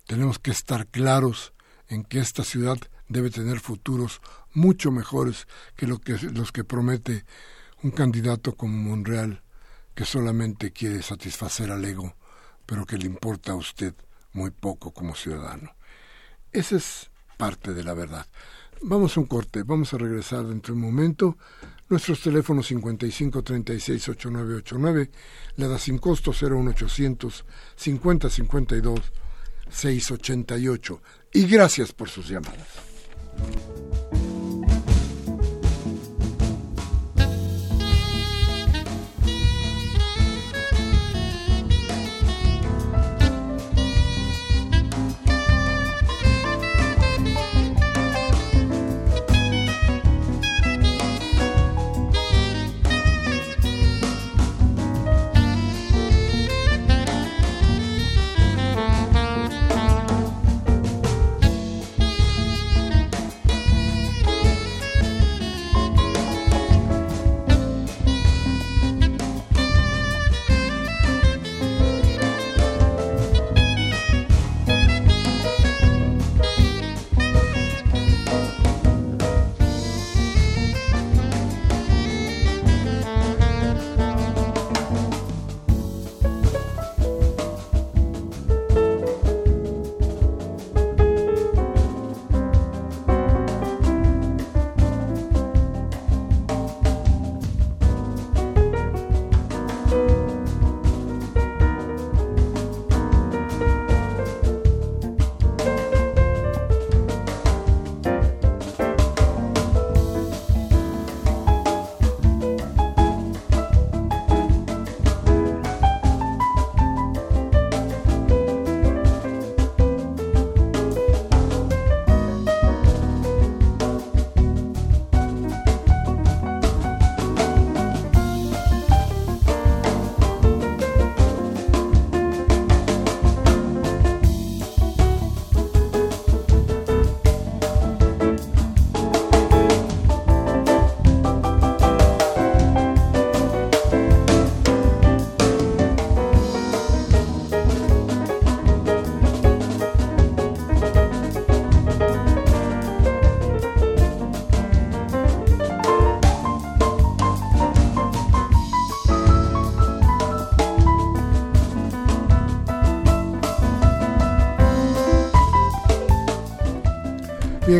[0.08, 1.54] Tenemos que estar claros
[1.89, 2.78] en que esta ciudad
[3.10, 4.22] debe tener futuros
[4.54, 7.26] mucho mejores que, lo que los que promete
[7.84, 9.43] un candidato como Monreal,
[9.93, 12.15] que solamente quiere satisfacer al ego,
[12.65, 13.93] pero que le importa a usted
[14.34, 15.76] muy poco como ciudadano.
[16.52, 18.26] Esa es parte de la verdad.
[18.82, 21.38] Vamos a un corte, vamos a regresar dentro de un momento.
[21.89, 25.12] Nuestros teléfonos 55 36 8989,
[25.56, 29.12] la da sin costo 01800 50 52
[29.70, 31.02] 688.
[31.34, 32.68] Y gracias por sus llamadas.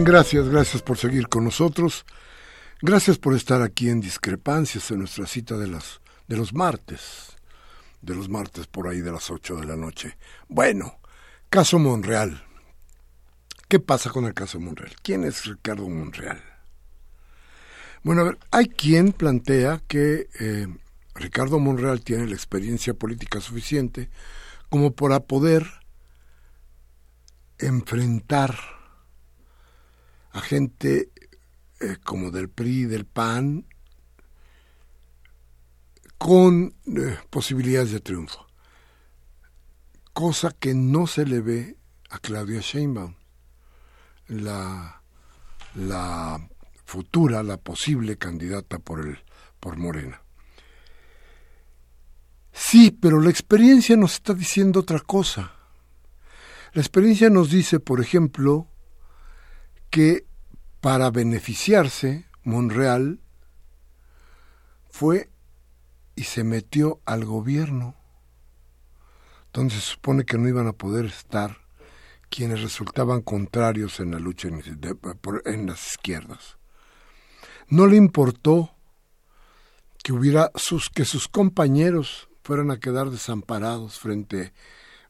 [0.08, 2.06] Gracias, gracias por seguir con nosotros.
[2.82, 7.36] Gracias por estar aquí en Discrepancias en nuestra cita de, las, de los martes.
[8.02, 10.18] De los martes por ahí de las 8 de la noche.
[10.48, 11.00] Bueno,
[11.50, 12.44] caso Monreal.
[13.68, 14.96] ¿Qué pasa con el caso Monreal?
[15.02, 16.42] ¿Quién es Ricardo Monreal?
[18.04, 20.68] Bueno, a ver, hay quien plantea que eh,
[21.16, 24.10] Ricardo Monreal tiene la experiencia política suficiente
[24.70, 25.68] como para poder
[27.58, 28.77] enfrentar
[30.42, 31.12] gente
[31.80, 33.66] eh, como del PRI, del PAN,
[36.18, 38.48] con eh, posibilidades de triunfo.
[40.14, 41.78] Cosa que no se le ve
[42.10, 43.16] a Claudia Sheinbaum,
[44.28, 45.02] la,
[45.76, 46.50] la
[46.86, 49.20] futura, la posible candidata por, el,
[49.60, 50.22] por Morena.
[52.52, 55.54] Sí, pero la experiencia nos está diciendo otra cosa.
[56.74, 58.68] La experiencia nos dice, por ejemplo,
[59.90, 60.27] que
[60.82, 63.20] para beneficiarse, Monreal
[64.90, 65.30] fue
[66.16, 67.96] y se metió al gobierno,
[69.54, 71.58] donde se supone que no iban a poder estar
[72.30, 76.58] quienes resultaban contrarios en la lucha en las izquierdas.
[77.70, 78.72] No le importó
[80.04, 84.54] que hubiera sus que sus compañeros fueran a quedar desamparados frente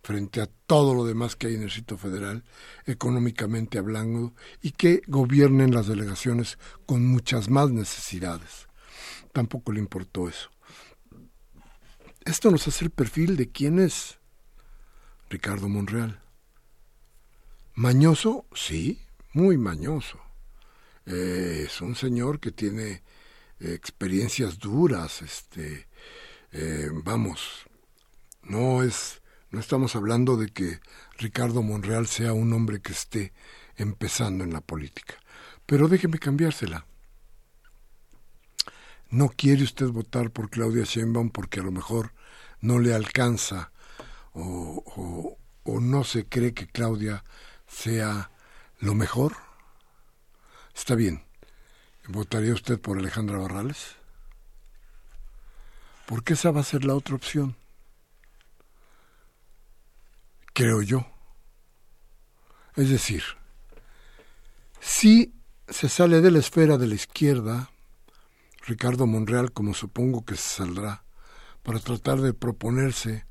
[0.07, 2.45] frente a todo lo demás que hay en el sitio federal,
[2.85, 8.69] económicamente hablando, y que gobiernen las delegaciones con muchas más necesidades.
[9.33, 10.49] Tampoco le importó eso.
[12.23, 14.17] Esto nos hace el perfil de quién es
[15.29, 16.21] Ricardo Monreal.
[17.73, 19.01] Mañoso, sí,
[19.33, 20.21] muy mañoso.
[21.05, 23.03] Es un señor que tiene
[23.59, 25.89] experiencias duras, este,
[26.53, 27.65] eh, vamos,
[28.43, 30.81] no es no estamos hablando de que
[31.17, 33.33] Ricardo Monreal sea un hombre que esté
[33.77, 35.15] empezando en la política.
[35.65, 36.85] Pero déjeme cambiársela.
[39.09, 42.13] No quiere usted votar por Claudia Sheinbaum porque a lo mejor
[42.59, 43.71] no le alcanza
[44.33, 47.23] o, o no se cree que Claudia
[47.67, 48.31] sea
[48.79, 49.37] lo mejor.
[50.75, 51.23] Está bien.
[52.09, 53.95] ¿Votaría usted por Alejandra Barrales?
[56.05, 57.55] Porque esa va a ser la otra opción
[60.57, 61.05] creo yo.
[62.75, 63.21] Es decir,
[64.79, 65.35] si
[65.69, 67.69] se sale de la esfera de la izquierda,
[68.65, 71.03] Ricardo Monreal, como supongo que se saldrá,
[71.61, 73.27] para tratar de proponerse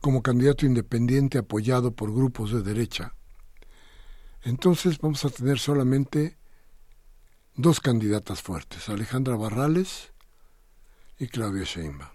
[0.00, 3.14] como candidato independiente apoyado por grupos de derecha,
[4.42, 6.36] entonces vamos a tener solamente
[7.54, 10.12] dos candidatas fuertes, Alejandra Barrales
[11.16, 12.13] y Claudia Sheinbaum.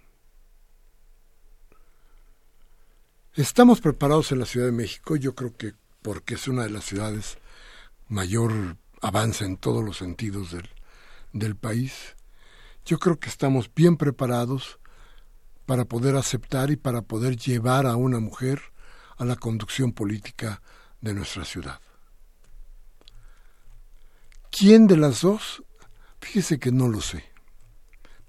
[3.39, 6.83] Estamos preparados en la Ciudad de México, yo creo que porque es una de las
[6.83, 7.37] ciudades
[8.09, 10.67] mayor avanza en todos los sentidos del,
[11.31, 12.17] del país.
[12.83, 14.77] Yo creo que estamos bien preparados
[15.65, 18.61] para poder aceptar y para poder llevar a una mujer
[19.15, 20.61] a la conducción política
[20.99, 21.79] de nuestra ciudad.
[24.51, 25.63] ¿Quién de las dos?
[26.19, 27.23] Fíjese que no lo sé.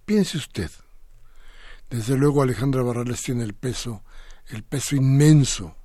[0.04, 0.70] Piense usted.
[1.88, 4.04] Desde luego Alejandra Barrales tiene el peso
[4.50, 5.76] el peso inmenso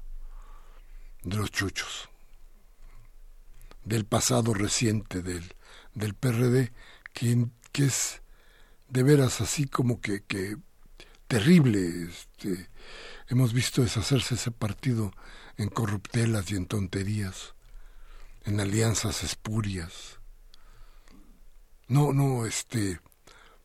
[1.24, 2.10] de los chuchos,
[3.84, 5.54] del pasado reciente del,
[5.94, 6.72] del PRD,
[7.14, 8.22] que, que, es
[8.90, 10.58] de veras así como que, que
[11.28, 12.08] terrible.
[12.10, 12.70] Este,
[13.28, 15.12] hemos visto deshacerse ese partido
[15.58, 17.54] en corruptelas y en tonterías,
[18.46, 20.20] en alianzas espurias.
[21.88, 23.00] No, no, este,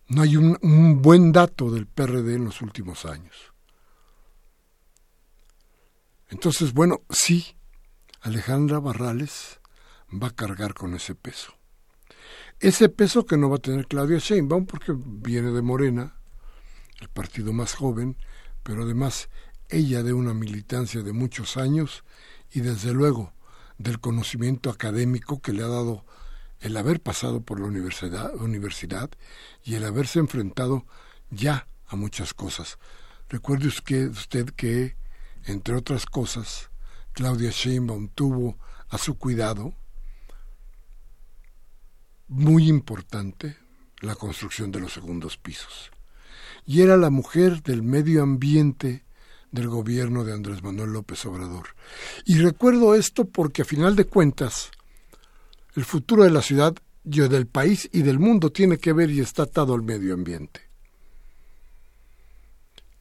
[0.09, 3.50] no hay un, un buen dato del PRD en los últimos años.
[6.31, 7.57] Entonces, bueno, sí,
[8.21, 9.61] Alejandra Barrales
[10.11, 11.55] va a cargar con ese peso.
[12.61, 16.17] Ese peso que no va a tener Claudia Sheinbaum porque viene de Morena,
[17.01, 18.17] el partido más joven,
[18.63, 19.29] pero además
[19.69, 22.05] ella de una militancia de muchos años
[22.53, 23.33] y desde luego
[23.79, 26.05] del conocimiento académico que le ha dado
[26.61, 29.11] el haber pasado por la universidad, universidad
[29.65, 30.87] y el haberse enfrentado
[31.31, 32.79] ya a muchas cosas.
[33.29, 35.00] Recuerde usted que
[35.47, 36.71] entre otras cosas,
[37.13, 39.75] Claudia Sheinbaum tuvo a su cuidado
[42.29, 43.57] muy importante
[44.01, 45.91] la construcción de los segundos pisos.
[46.65, 49.05] Y era la mujer del medio ambiente
[49.51, 51.75] del gobierno de Andrés Manuel López Obrador.
[52.25, 54.71] Y recuerdo esto porque a final de cuentas,
[55.75, 59.21] el futuro de la ciudad, yo del país y del mundo tiene que ver y
[59.21, 60.70] está atado al medio ambiente.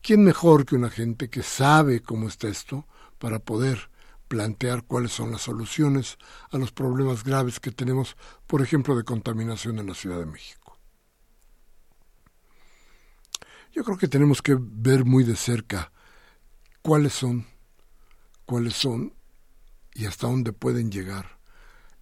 [0.02, 2.88] ¿Quién mejor que una gente que sabe cómo está esto
[3.18, 3.90] para poder
[4.28, 6.18] plantear cuáles son las soluciones
[6.52, 8.16] a los problemas graves que tenemos,
[8.48, 10.78] por ejemplo, de contaminación en la Ciudad de México.
[13.72, 15.92] Yo creo que tenemos que ver muy de cerca
[16.82, 17.46] cuáles son,
[18.46, 19.14] cuáles son
[19.94, 21.40] y hasta dónde pueden llegar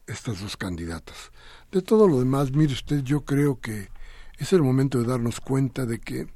[0.05, 1.31] estas dos candidatas.
[1.71, 3.89] De todo lo demás, mire usted, yo creo que
[4.37, 6.27] es el momento de darnos cuenta de que,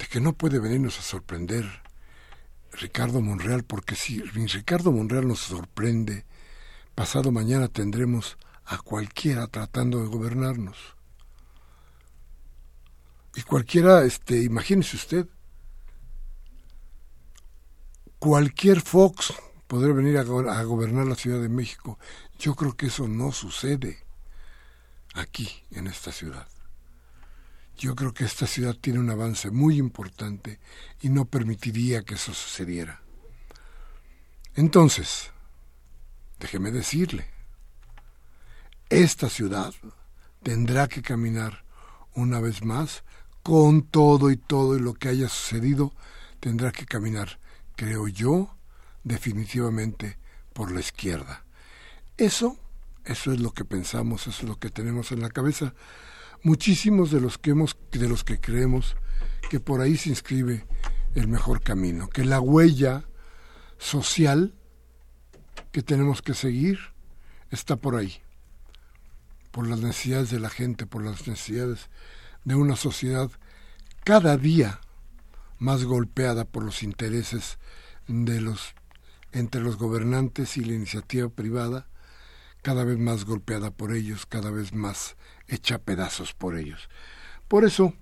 [0.00, 1.66] de que no puede venirnos a sorprender
[2.72, 6.24] Ricardo Monreal, porque si Ricardo Monreal nos sorprende,
[6.94, 10.78] pasado mañana tendremos a cualquiera tratando de gobernarnos.
[13.34, 15.26] Y cualquiera, este, imagínese usted,
[18.18, 19.34] cualquier Fox
[19.66, 21.98] podría venir a, a, gobernar la Ciudad de México.
[22.38, 24.02] Yo creo que eso no sucede
[25.12, 26.48] aquí, en esta ciudad.
[27.80, 30.60] Yo creo que esta ciudad tiene un avance muy importante
[31.00, 33.00] y no permitiría que eso sucediera.
[34.54, 35.30] Entonces,
[36.38, 37.26] déjeme decirle,
[38.90, 39.72] esta ciudad
[40.42, 41.64] tendrá que caminar
[42.12, 43.02] una vez más
[43.42, 45.94] con todo y todo y lo que haya sucedido,
[46.38, 47.38] tendrá que caminar,
[47.76, 48.58] creo yo,
[49.04, 50.18] definitivamente
[50.52, 51.46] por la izquierda.
[52.18, 52.58] Eso,
[53.06, 55.72] eso es lo que pensamos, eso es lo que tenemos en la cabeza
[56.42, 58.96] muchísimos de los que hemos, de los que creemos
[59.48, 60.66] que por ahí se inscribe
[61.14, 63.04] el mejor camino, que la huella
[63.78, 64.54] social
[65.72, 66.78] que tenemos que seguir
[67.50, 68.20] está por ahí,
[69.50, 71.88] por las necesidades de la gente, por las necesidades
[72.44, 73.30] de una sociedad
[74.04, 74.80] cada día
[75.58, 77.58] más golpeada por los intereses
[78.08, 78.74] de los
[79.32, 81.86] entre los gobernantes y la iniciativa privada,
[82.62, 85.16] cada vez más golpeada por ellos, cada vez más
[85.48, 86.88] hecha pedazos por ellos.
[87.48, 87.94] Por eso,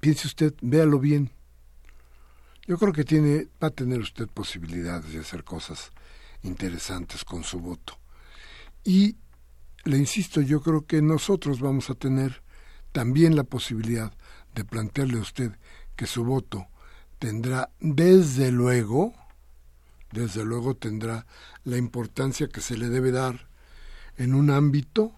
[0.00, 1.30] piense usted, véalo bien.
[2.66, 5.90] Yo creo que tiene, va a tener usted posibilidades de hacer cosas
[6.42, 7.98] interesantes con su voto.
[8.84, 9.16] Y
[9.84, 12.42] le insisto, yo creo que nosotros vamos a tener
[12.92, 14.12] también la posibilidad
[14.54, 15.52] de plantearle a usted
[15.96, 16.68] que su voto
[17.18, 19.14] tendrá desde luego,
[20.14, 21.26] desde luego tendrá
[21.64, 23.48] la importancia que se le debe dar
[24.16, 25.12] en un ámbito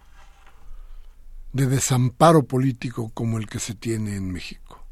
[1.52, 4.84] de desamparo político como el que se tiene en México.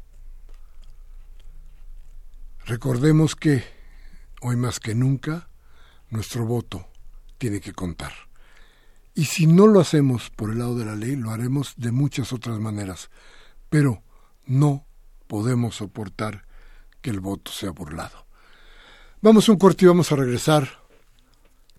[2.65, 3.63] Recordemos que,
[4.41, 5.49] hoy más que nunca,
[6.09, 6.87] nuestro voto
[7.37, 8.13] tiene que contar.
[9.13, 12.33] Y si no lo hacemos por el lado de la ley, lo haremos de muchas
[12.33, 13.09] otras maneras.
[13.69, 14.03] Pero
[14.45, 14.85] no
[15.27, 16.45] podemos soportar
[17.01, 18.24] que el voto sea burlado.
[19.25, 20.69] Vamos a un corte y vamos a regresar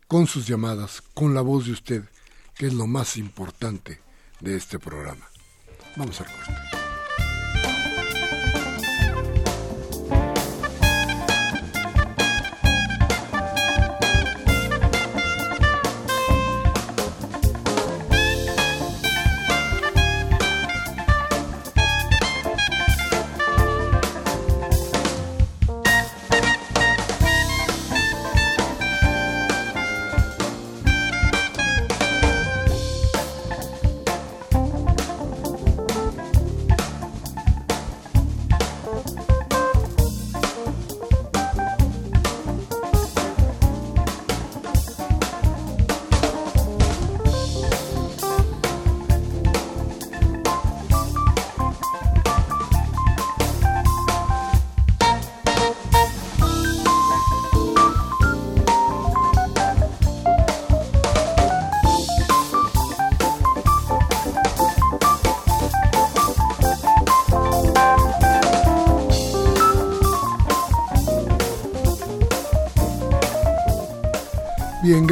[0.09, 2.03] con sus llamadas, con la voz de usted,
[2.57, 4.01] que es lo más importante
[4.41, 5.29] de este programa.
[5.95, 6.76] Vamos al corte.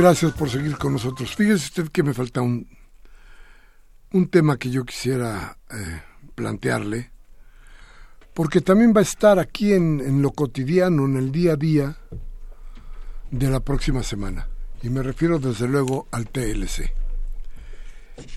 [0.05, 1.35] Gracias por seguir con nosotros.
[1.35, 2.69] Fíjese usted que me falta un,
[4.13, 6.03] un tema que yo quisiera eh,
[6.35, 7.11] plantearle,
[8.35, 11.97] porque también va a estar aquí en, en lo cotidiano, en el día a día
[13.31, 14.47] de la próxima semana.
[14.83, 16.93] Y me refiero desde luego al TLC.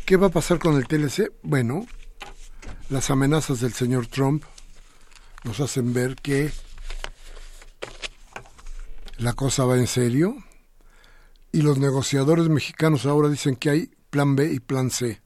[0.06, 1.34] ¿Qué va a pasar con el TLC?
[1.44, 1.86] Bueno,
[2.90, 4.46] las amenazas del señor Trump
[5.44, 6.50] nos hacen ver que
[9.18, 10.38] la cosa va en serio,
[11.52, 15.22] y los negociadores mexicanos ahora dicen que hay plan B y plan C.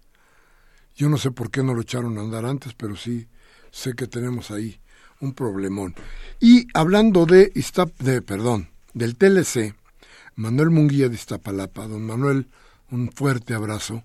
[0.96, 3.28] Yo no sé por qué no lo echaron a andar antes, pero sí
[3.72, 4.80] sé que tenemos ahí
[5.20, 5.96] un problemón.
[6.40, 7.52] Y hablando de,
[8.00, 9.76] de perdón, del TLC,
[10.36, 12.48] Manuel Munguía de Iztapalapa, don Manuel,
[12.90, 14.04] un fuerte abrazo,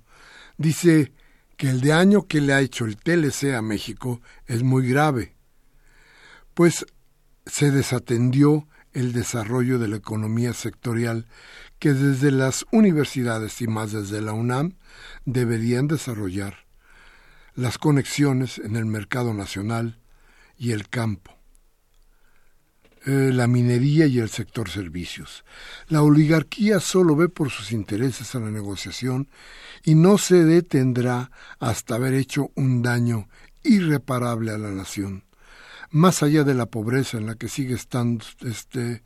[0.59, 1.12] dice
[1.57, 5.35] que el daño que le ha hecho el TLC a México es muy grave,
[6.55, 6.87] pues
[7.47, 11.27] se desatendió el desarrollo de la economía sectorial
[11.79, 14.77] que desde las universidades y más desde la UNAM
[15.24, 16.66] deberían desarrollar
[17.55, 19.99] las conexiones en el mercado nacional
[20.59, 21.33] y el campo,
[23.07, 25.45] eh, la minería y el sector servicios.
[25.89, 29.29] La oligarquía solo ve por sus intereses a la negociación
[29.85, 33.29] y no se detendrá hasta haber hecho un daño
[33.62, 35.27] irreparable a la nación
[35.91, 39.03] más allá de la pobreza en la que sigue estando, este,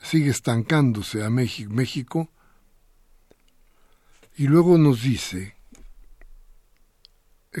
[0.00, 2.30] sigue estancándose a México,
[4.36, 5.56] y luego nos dice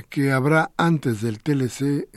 [0.08, 2.08] que habrá antes del TLC,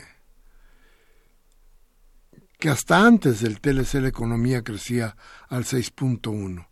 [2.59, 5.15] que hasta antes del TLC la economía crecía
[5.49, 6.67] al 6.1.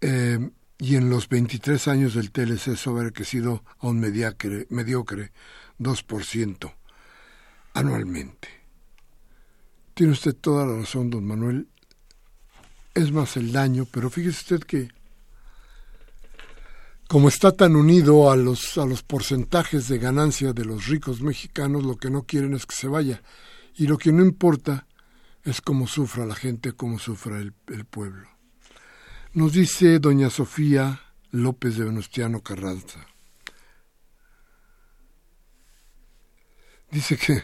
[0.00, 5.32] Eh, y en los 23 años del TLC eso habrá crecido a un mediocre, mediocre
[5.78, 6.74] 2%
[7.74, 8.48] anualmente.
[9.92, 11.68] Tiene usted toda la razón, don Manuel.
[12.94, 14.88] Es más el daño, pero fíjese usted que
[17.08, 21.84] como está tan unido a los, a los porcentajes de ganancia de los ricos mexicanos,
[21.84, 23.22] lo que no quieren es que se vaya.
[23.76, 24.86] Y lo que no importa
[25.42, 28.28] es cómo sufra la gente, cómo sufra el, el pueblo.
[29.34, 33.06] Nos dice doña Sofía López de Venustiano Carranza.
[36.90, 37.42] Dice que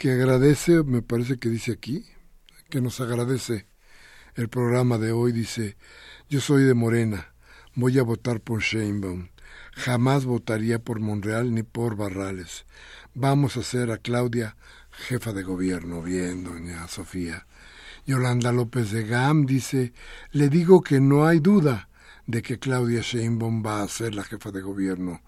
[0.00, 2.06] que agradece, me parece que dice aquí,
[2.70, 3.66] que nos agradece
[4.34, 5.76] el programa de hoy, dice,
[6.28, 7.32] yo soy de Morena,
[7.74, 9.28] voy a votar por Sheinbaum,
[9.72, 12.66] jamás votaría por Monreal ni por Barrales.
[13.14, 14.56] Vamos a hacer a Claudia
[14.90, 16.02] jefa de gobierno.
[16.02, 17.46] Bien, doña Sofía.
[18.06, 19.92] Yolanda López de Gam dice,
[20.32, 21.88] le digo que no hay duda
[22.26, 25.20] de que Claudia Sheinbaum va a ser la jefa de gobierno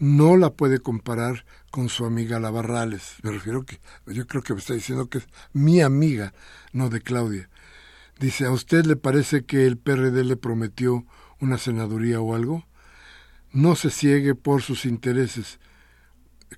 [0.00, 3.16] no la puede comparar con su amiga La Barrales.
[3.22, 6.32] Me refiero que yo creo que me está diciendo que es mi amiga,
[6.72, 7.48] no de Claudia.
[8.20, 11.06] Dice, ¿a usted le parece que el PRD le prometió
[11.40, 12.66] una senaduría o algo?
[13.50, 15.58] No se ciegue por sus intereses.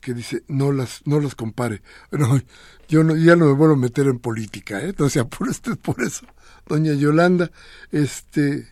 [0.00, 1.80] Que dice, no las, no las compare.
[2.10, 2.40] No,
[2.88, 4.92] yo no, ya no me vuelvo a meter en política, ¿eh?
[5.08, 6.26] Sea por usted por eso.
[6.66, 7.52] Doña Yolanda,
[7.92, 8.66] este,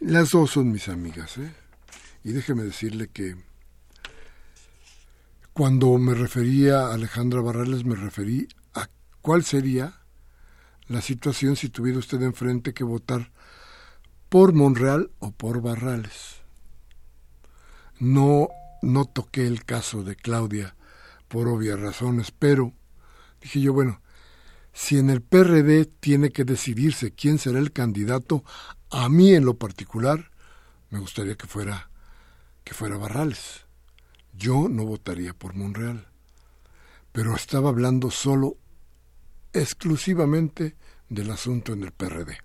[0.00, 1.52] las dos son mis amigas, ¿eh?
[2.24, 3.36] Y déjeme decirle que
[5.52, 8.88] cuando me refería a Alejandra Barrales, me referí a
[9.20, 9.98] cuál sería
[10.88, 13.30] la situación si tuviera usted enfrente que votar
[14.28, 16.36] por Monreal o por Barrales.
[17.98, 18.48] No,
[18.82, 20.76] no toqué el caso de Claudia
[21.28, 22.72] por obvias razones, pero
[23.40, 24.00] dije yo, bueno,
[24.72, 28.44] si en el PRD tiene que decidirse quién será el candidato,
[28.90, 30.30] a mí en lo particular
[30.90, 31.90] me gustaría que fuera
[32.64, 33.66] que fuera Barrales.
[34.34, 36.06] Yo no votaría por Monreal,
[37.12, 38.56] pero estaba hablando solo,
[39.52, 40.76] exclusivamente
[41.08, 42.38] del asunto en el PRD.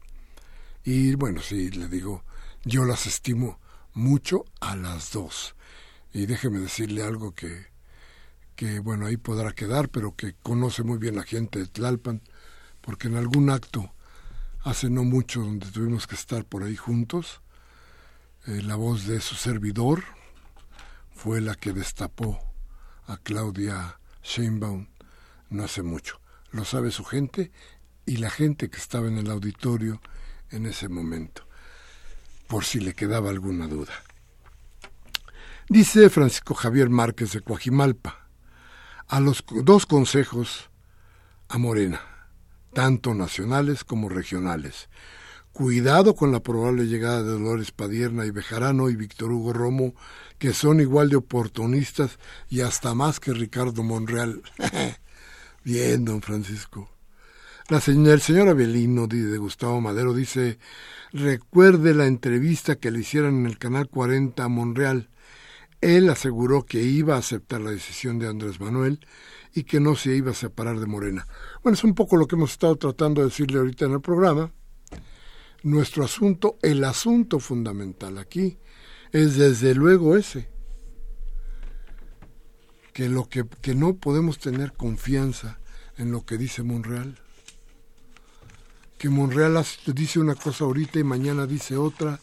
[0.83, 2.23] Y bueno, sí, le digo,
[2.63, 3.59] yo las estimo
[3.93, 5.55] mucho a las dos.
[6.13, 7.67] Y déjeme decirle algo que,
[8.55, 12.21] que bueno, ahí podrá quedar, pero que conoce muy bien la gente de Tlalpan,
[12.81, 13.93] porque en algún acto
[14.63, 17.41] hace no mucho donde tuvimos que estar por ahí juntos,
[18.45, 20.03] eh, la voz de su servidor
[21.11, 22.39] fue la que destapó
[23.07, 24.87] a Claudia Sheinbaum
[25.49, 26.22] no hace mucho.
[26.53, 27.51] Lo sabe su gente
[28.05, 30.01] y la gente que estaba en el auditorio
[30.51, 31.45] en ese momento,
[32.47, 33.93] por si le quedaba alguna duda.
[35.67, 38.29] Dice Francisco Javier Márquez de Coajimalpa,
[39.07, 40.69] a los dos consejos
[41.49, 42.01] a Morena,
[42.73, 44.87] tanto nacionales como regionales,
[45.53, 49.93] Cuidado con la probable llegada de Dolores Padierna y Bejarano y Víctor Hugo Romo,
[50.39, 52.17] que son igual de oportunistas
[52.49, 54.41] y hasta más que Ricardo Monreal.
[55.63, 56.89] Bien, don Francisco.
[57.69, 60.59] La señora, el señor Avelino de Gustavo Madero dice,
[61.13, 65.09] recuerde la entrevista que le hicieron en el Canal 40 a Monreal.
[65.79, 68.99] Él aseguró que iba a aceptar la decisión de Andrés Manuel
[69.53, 71.25] y que no se iba a separar de Morena.
[71.61, 74.51] Bueno, es un poco lo que hemos estado tratando de decirle ahorita en el programa
[75.63, 78.57] nuestro asunto, el asunto fundamental aquí,
[79.13, 80.49] es desde luego ese,
[82.93, 85.57] que, lo que, que no podemos tener confianza
[85.97, 87.17] en lo que dice Monreal,
[88.97, 92.19] que Monreal dice una cosa ahorita y mañana dice otra,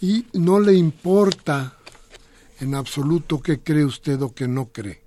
[0.00, 1.78] y no le importa
[2.60, 5.02] en absoluto qué cree usted o qué no cree.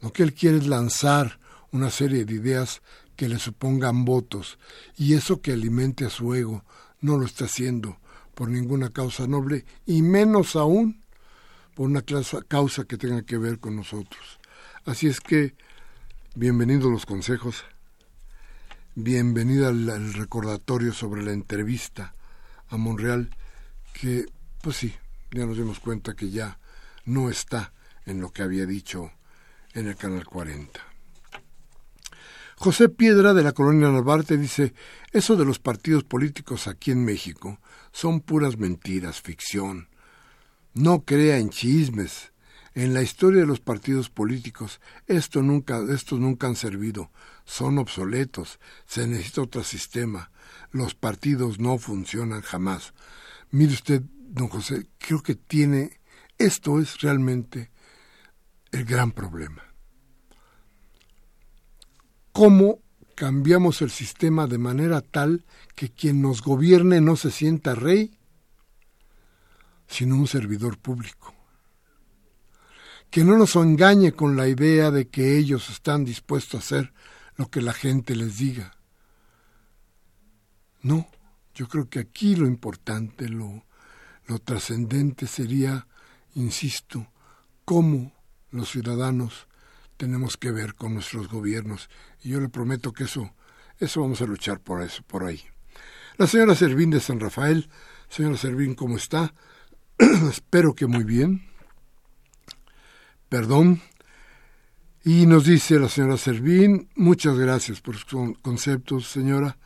[0.00, 2.82] Lo que él quiere es lanzar una serie de ideas
[3.16, 4.58] que le supongan votos,
[4.96, 6.64] y eso que alimente a su ego
[7.00, 7.98] no lo está haciendo
[8.34, 11.01] por ninguna causa noble, y menos aún
[11.74, 12.02] por una
[12.48, 14.40] causa que tenga que ver con nosotros.
[14.84, 15.54] Así es que,
[16.34, 17.64] bienvenidos los consejos,
[18.94, 22.14] bienvenida al, recordatorio sobre la entrevista
[22.68, 23.30] a Monreal,
[23.94, 24.26] que,
[24.60, 24.94] pues sí,
[25.30, 26.58] ya nos dimos cuenta que ya
[27.04, 27.72] no está
[28.06, 29.10] en lo que había dicho
[29.74, 30.80] en el Canal 40.
[32.56, 34.74] José Piedra de la colonia Narvarte dice,
[35.10, 37.58] eso de los partidos políticos aquí en México
[37.92, 39.88] son puras mentiras, ficción.
[40.74, 42.32] No crea en chismes.
[42.74, 47.10] En la historia de los partidos políticos, esto nunca, estos nunca han servido,
[47.44, 50.30] son obsoletos, se necesita otro sistema.
[50.70, 52.94] Los partidos no funcionan jamás.
[53.50, 56.00] Mire usted, don José, creo que tiene,
[56.38, 57.70] esto es realmente
[58.70, 59.62] el gran problema.
[62.32, 62.78] ¿Cómo
[63.14, 65.44] cambiamos el sistema de manera tal
[65.74, 68.18] que quien nos gobierne no se sienta rey,
[69.92, 71.34] sino un servidor público?
[73.10, 76.94] Que no nos engañe con la idea de que ellos están dispuestos a hacer
[77.36, 78.78] lo que la gente les diga.
[80.80, 81.06] No,
[81.54, 83.66] yo creo que aquí lo importante, lo,
[84.26, 85.86] lo trascendente sería,
[86.34, 87.12] insisto,
[87.66, 88.14] cómo
[88.50, 89.46] los ciudadanos
[89.98, 91.90] tenemos que ver con nuestros gobiernos.
[92.22, 93.34] Y yo le prometo que eso,
[93.78, 95.42] eso vamos a luchar por eso, por ahí.
[96.16, 97.68] La señora Servín de San Rafael.
[98.08, 99.34] Señora Servín, ¿cómo está?
[100.30, 101.42] Espero que muy bien.
[103.28, 103.80] Perdón.
[105.04, 109.56] Y nos dice la señora Servín, muchas gracias por sus conceptos, señora.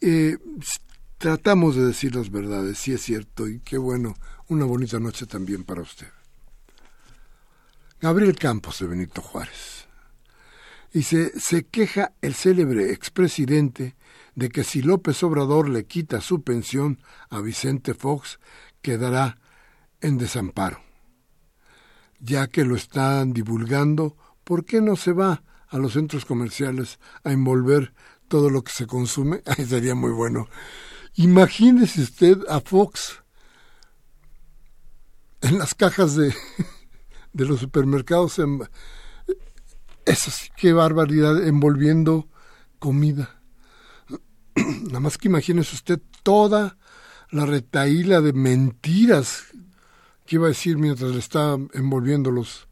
[0.00, 0.38] Eh,
[1.18, 4.14] tratamos de decir las verdades, sí es cierto, y qué bueno,
[4.48, 6.08] una bonita noche también para usted.
[8.00, 9.86] Gabriel Campos de Benito Juárez.
[10.92, 13.94] Y se, se queja el célebre expresidente
[14.34, 18.38] de que si López Obrador le quita su pensión a Vicente Fox,
[18.82, 19.38] quedará
[20.00, 20.80] en desamparo.
[22.18, 27.32] Ya que lo están divulgando, ¿por qué no se va a los centros comerciales a
[27.32, 27.94] envolver
[28.28, 29.42] todo lo que se consume?
[29.46, 30.48] Ahí sería muy bueno.
[31.14, 33.22] Imagínese usted a Fox
[35.40, 36.34] en las cajas de,
[37.32, 38.38] de los supermercados.
[38.38, 38.60] En,
[40.04, 42.28] eso sí, qué barbaridad, envolviendo
[42.78, 43.40] comida.
[44.56, 46.76] Nada más que imagínese usted toda
[47.30, 49.44] la retaíla de mentiras
[50.26, 52.68] que iba a decir mientras le estaba envolviendo los,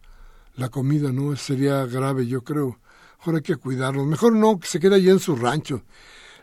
[0.57, 1.35] la comida, ¿no?
[1.37, 2.79] Sería grave, yo creo.
[3.21, 4.07] Ahora hay que cuidarlos.
[4.07, 5.83] Mejor no, que se quede allí en su rancho.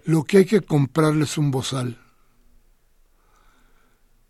[0.05, 2.01] Lo que hay que comprarle es un bozal.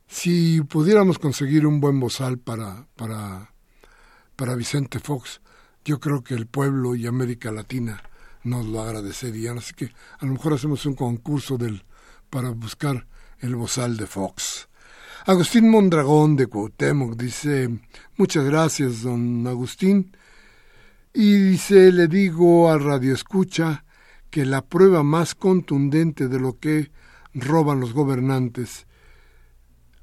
[0.08, 3.56] Si pudiéramos conseguir un buen bozal para, para
[4.36, 5.42] para Vicente Fox,
[5.84, 8.04] yo creo que el pueblo y América Latina
[8.44, 9.58] nos lo agradecerían.
[9.58, 9.86] Así que
[10.20, 11.84] a lo mejor hacemos un concurso del,
[12.30, 13.08] para buscar
[13.40, 14.68] el bozal de Fox.
[15.26, 17.70] Agustín Mondragón de Cuauhtémoc dice,
[18.18, 20.16] muchas gracias, don Agustín.
[21.14, 23.86] Y dice, le digo a Radio Escucha
[24.30, 26.92] que la prueba más contundente de lo que
[27.34, 28.86] roban los gobernantes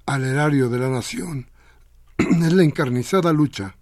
[0.07, 1.51] al erario de la nación
[2.19, 3.77] es la encarnizada lucha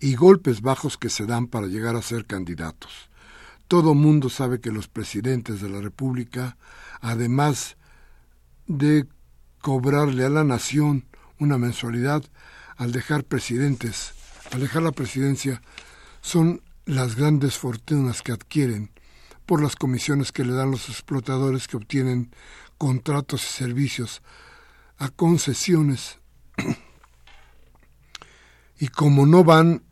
[0.00, 3.08] y golpes bajos que se dan para llegar a ser candidatos.
[3.68, 6.58] Todo mundo sabe que los presidentes de la República,
[7.00, 7.77] además
[8.68, 9.06] de
[9.60, 11.06] cobrarle a la nación
[11.38, 12.22] una mensualidad,
[12.76, 14.12] al dejar presidentes,
[14.52, 15.62] al dejar la presidencia,
[16.20, 18.90] son las grandes fortunas que adquieren
[19.46, 22.30] por las comisiones que le dan los explotadores que obtienen
[22.76, 24.22] contratos y servicios
[24.98, 26.18] a concesiones.
[28.78, 29.82] y como no van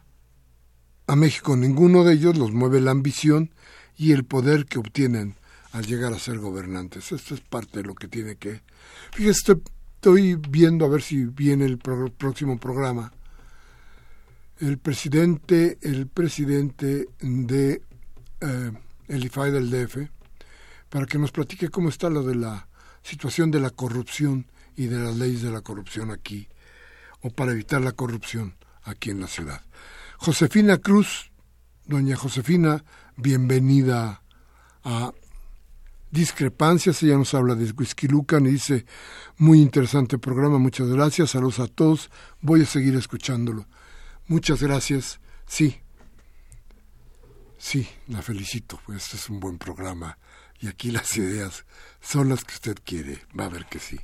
[1.07, 3.55] a México ninguno de ellos los mueve la ambición
[3.97, 5.37] y el poder que obtienen
[5.73, 7.13] al llegar a ser gobernantes.
[7.13, 8.63] Esto es parte de lo que tiene que...
[9.13, 9.57] Fíjese,
[9.95, 13.13] estoy, viendo a ver si viene el próximo programa.
[14.59, 17.83] El presidente, el presidente de
[18.41, 18.73] eh,
[19.09, 20.09] el IFAI del DF,
[20.89, 22.69] para que nos platique cómo está lo de la
[23.03, 24.47] situación de la corrupción
[24.77, 26.49] y de las leyes de la corrupción aquí,
[27.21, 29.63] o para evitar la corrupción aquí en la ciudad.
[30.19, 31.31] Josefina Cruz,
[31.87, 32.85] doña Josefina,
[33.17, 34.23] bienvenida
[34.85, 35.13] a
[36.11, 37.03] Discrepancias.
[37.03, 38.87] Ella nos habla de Whisky Lucan y dice,
[39.37, 43.67] muy interesante programa, muchas gracias, saludos a todos, voy a seguir escuchándolo.
[44.29, 45.81] Muchas gracias, sí,
[47.59, 50.19] sí, la felicito, pues este es un buen programa
[50.61, 51.65] y aquí las ideas
[52.01, 53.99] son las que usted quiere, va a ver que sí.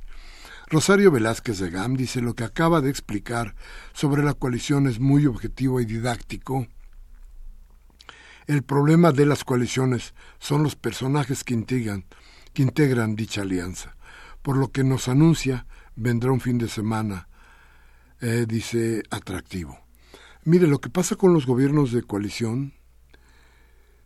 [0.67, 3.55] Rosario Velázquez de GAM dice lo que acaba de explicar
[3.93, 6.67] sobre la coalición es muy objetivo y didáctico.
[8.45, 12.05] El problema de las coaliciones son los personajes que integran,
[12.53, 13.95] que integran dicha alianza.
[14.41, 15.65] Por lo que nos anuncia,
[15.95, 17.29] vendrá un fin de semana,
[18.19, 19.79] eh, dice, atractivo.
[20.43, 22.73] Mire, lo que pasa con los gobiernos de coalición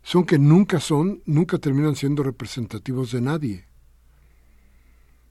[0.04, 3.66] son que nunca son, nunca terminan siendo representativos de nadie.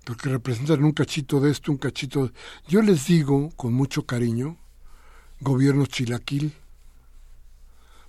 [0.05, 2.33] Porque representan un cachito de esto, un cachito de...
[2.69, 4.59] Yo les digo con mucho cariño,
[5.41, 6.53] gobierno chilaquil,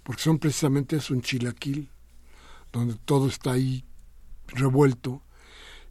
[0.08, 1.92] porque son precisamente es un chilaquil,
[2.72, 3.84] donde todo está ahí
[4.48, 5.22] revuelto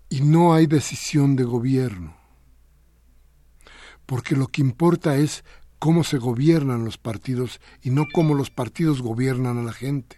[0.08, 2.16] y no hay decisión de gobierno.
[4.06, 5.44] Porque lo que importa es
[5.78, 10.16] cómo se gobiernan los partidos y no cómo los partidos gobiernan a la gente.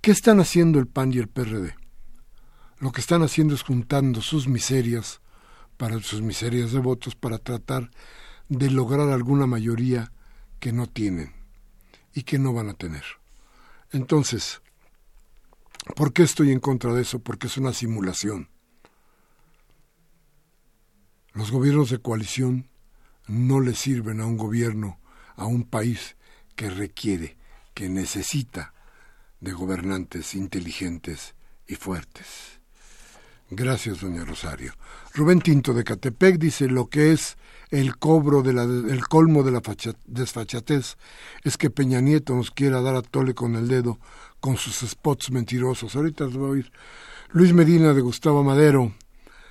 [0.00, 1.76] ¿Qué están haciendo el PAN y el PRD?
[2.80, 5.20] Lo que están haciendo es juntando sus miserias
[5.76, 7.92] para sus miserias de votos para tratar
[8.48, 10.10] de lograr alguna mayoría
[10.58, 11.40] que no tienen
[12.14, 13.04] y que no van a tener.
[13.90, 14.62] Entonces,
[15.96, 17.18] ¿por qué estoy en contra de eso?
[17.18, 18.48] Porque es una simulación.
[21.32, 22.68] Los gobiernos de coalición
[23.26, 24.98] no le sirven a un gobierno,
[25.36, 26.16] a un país
[26.56, 27.36] que requiere,
[27.74, 28.74] que necesita
[29.40, 31.34] de gobernantes inteligentes
[31.66, 32.60] y fuertes.
[33.50, 34.72] Gracias, doña Rosario.
[35.14, 37.36] Rubén Tinto de Catepec dice lo que es
[37.72, 39.62] el cobro de la, el colmo de la
[40.06, 40.98] desfachatez
[41.42, 43.98] es que Peña Nieto nos quiera dar a tole con el dedo
[44.40, 45.96] con sus spots mentirosos.
[45.96, 46.72] Ahorita voy a oír.
[47.30, 48.92] Luis Medina de Gustavo Madero.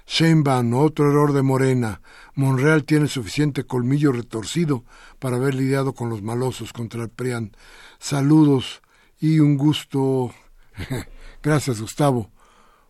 [0.05, 2.01] Sheinbaum, otro error de Morena.
[2.36, 4.84] Monreal tiene suficiente colmillo retorcido
[5.17, 7.55] para haber lidiado con los malosos contra el PRIAN.
[7.97, 8.84] Saludos
[9.19, 10.32] y un gusto.
[11.41, 12.30] Gracias, Gustavo.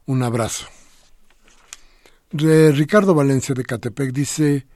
[0.06, 0.66] Un abrazo.
[2.34, 4.68] Ricardo Valencia de Catepec dice,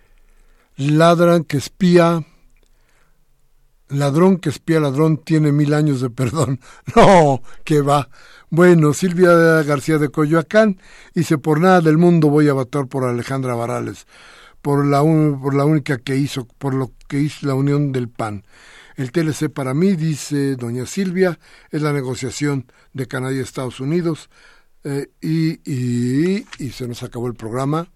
[0.77, 2.25] ladran que espía,
[3.89, 6.59] ladrón que espía ladrón tiene mil años de perdón.
[6.95, 8.09] No, que va.
[8.49, 10.79] Bueno, Silvia García de Coyoacán
[11.13, 14.07] dice, por nada del mundo voy a votar por Alejandra Varales,
[14.61, 18.43] por la, por la única que hizo, por lo que hizo la unión del PAN.
[18.95, 21.37] El TLC para mí, dice doña Silvia,
[21.69, 24.29] es la negociación de Canadá y Estados Unidos.
[24.85, 27.89] Eh, y, y, y, se nos acabó el programa.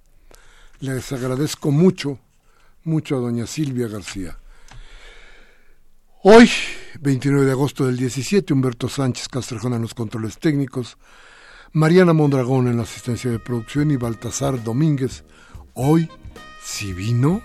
[0.80, 2.20] Les agradezco mucho,
[2.90, 4.38] mucho a doña Silvia García.
[6.24, 6.50] Hoy,
[7.00, 10.98] 29 de agosto del 17, Humberto Sánchez Castrejón en los controles técnicos,
[11.72, 15.24] Mariana Mondragón en la asistencia de producción y Baltasar Domínguez.
[15.76, 16.10] Hoy,
[16.62, 17.42] si vino,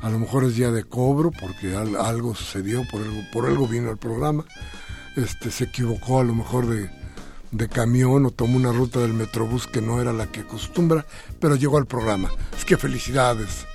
[0.00, 3.90] a lo mejor es día de cobro porque algo sucedió, por algo, por algo vino
[3.90, 4.44] el programa,
[5.16, 6.88] este, se equivocó a lo mejor de,
[7.50, 11.04] de camión o tomó una ruta del Metrobús que no era la que acostumbra,
[11.40, 12.30] pero llegó al programa.
[12.56, 13.66] Es que felicidades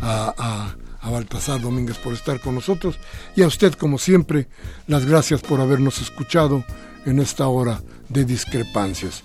[0.00, 2.98] a, Baltasar Domínguez por estar con nosotros
[3.34, 4.48] y a usted, como siempre,
[4.86, 6.64] las gracias por habernos escuchado
[7.06, 9.22] en esta hora de discrepancias.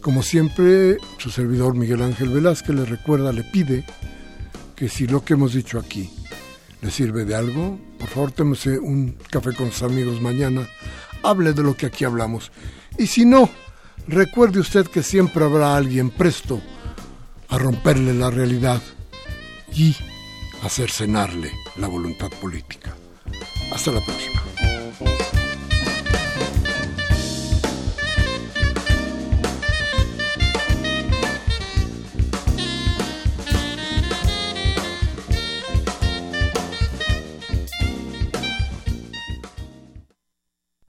[0.00, 3.84] Como siempre, su servidor Miguel Ángel Velázquez le recuerda, le pide
[4.74, 6.10] que si lo que hemos dicho aquí
[6.82, 10.66] le sirve de algo, por favor tómese un café con sus amigos mañana,
[11.22, 12.50] hable de lo que aquí hablamos.
[12.98, 13.48] Y si no,
[14.08, 16.60] recuerde usted que siempre habrá alguien presto
[17.48, 18.80] a romperle la realidad
[19.72, 19.94] y
[20.62, 22.94] a cercenarle la voluntad política.
[23.72, 24.42] Hasta la próxima.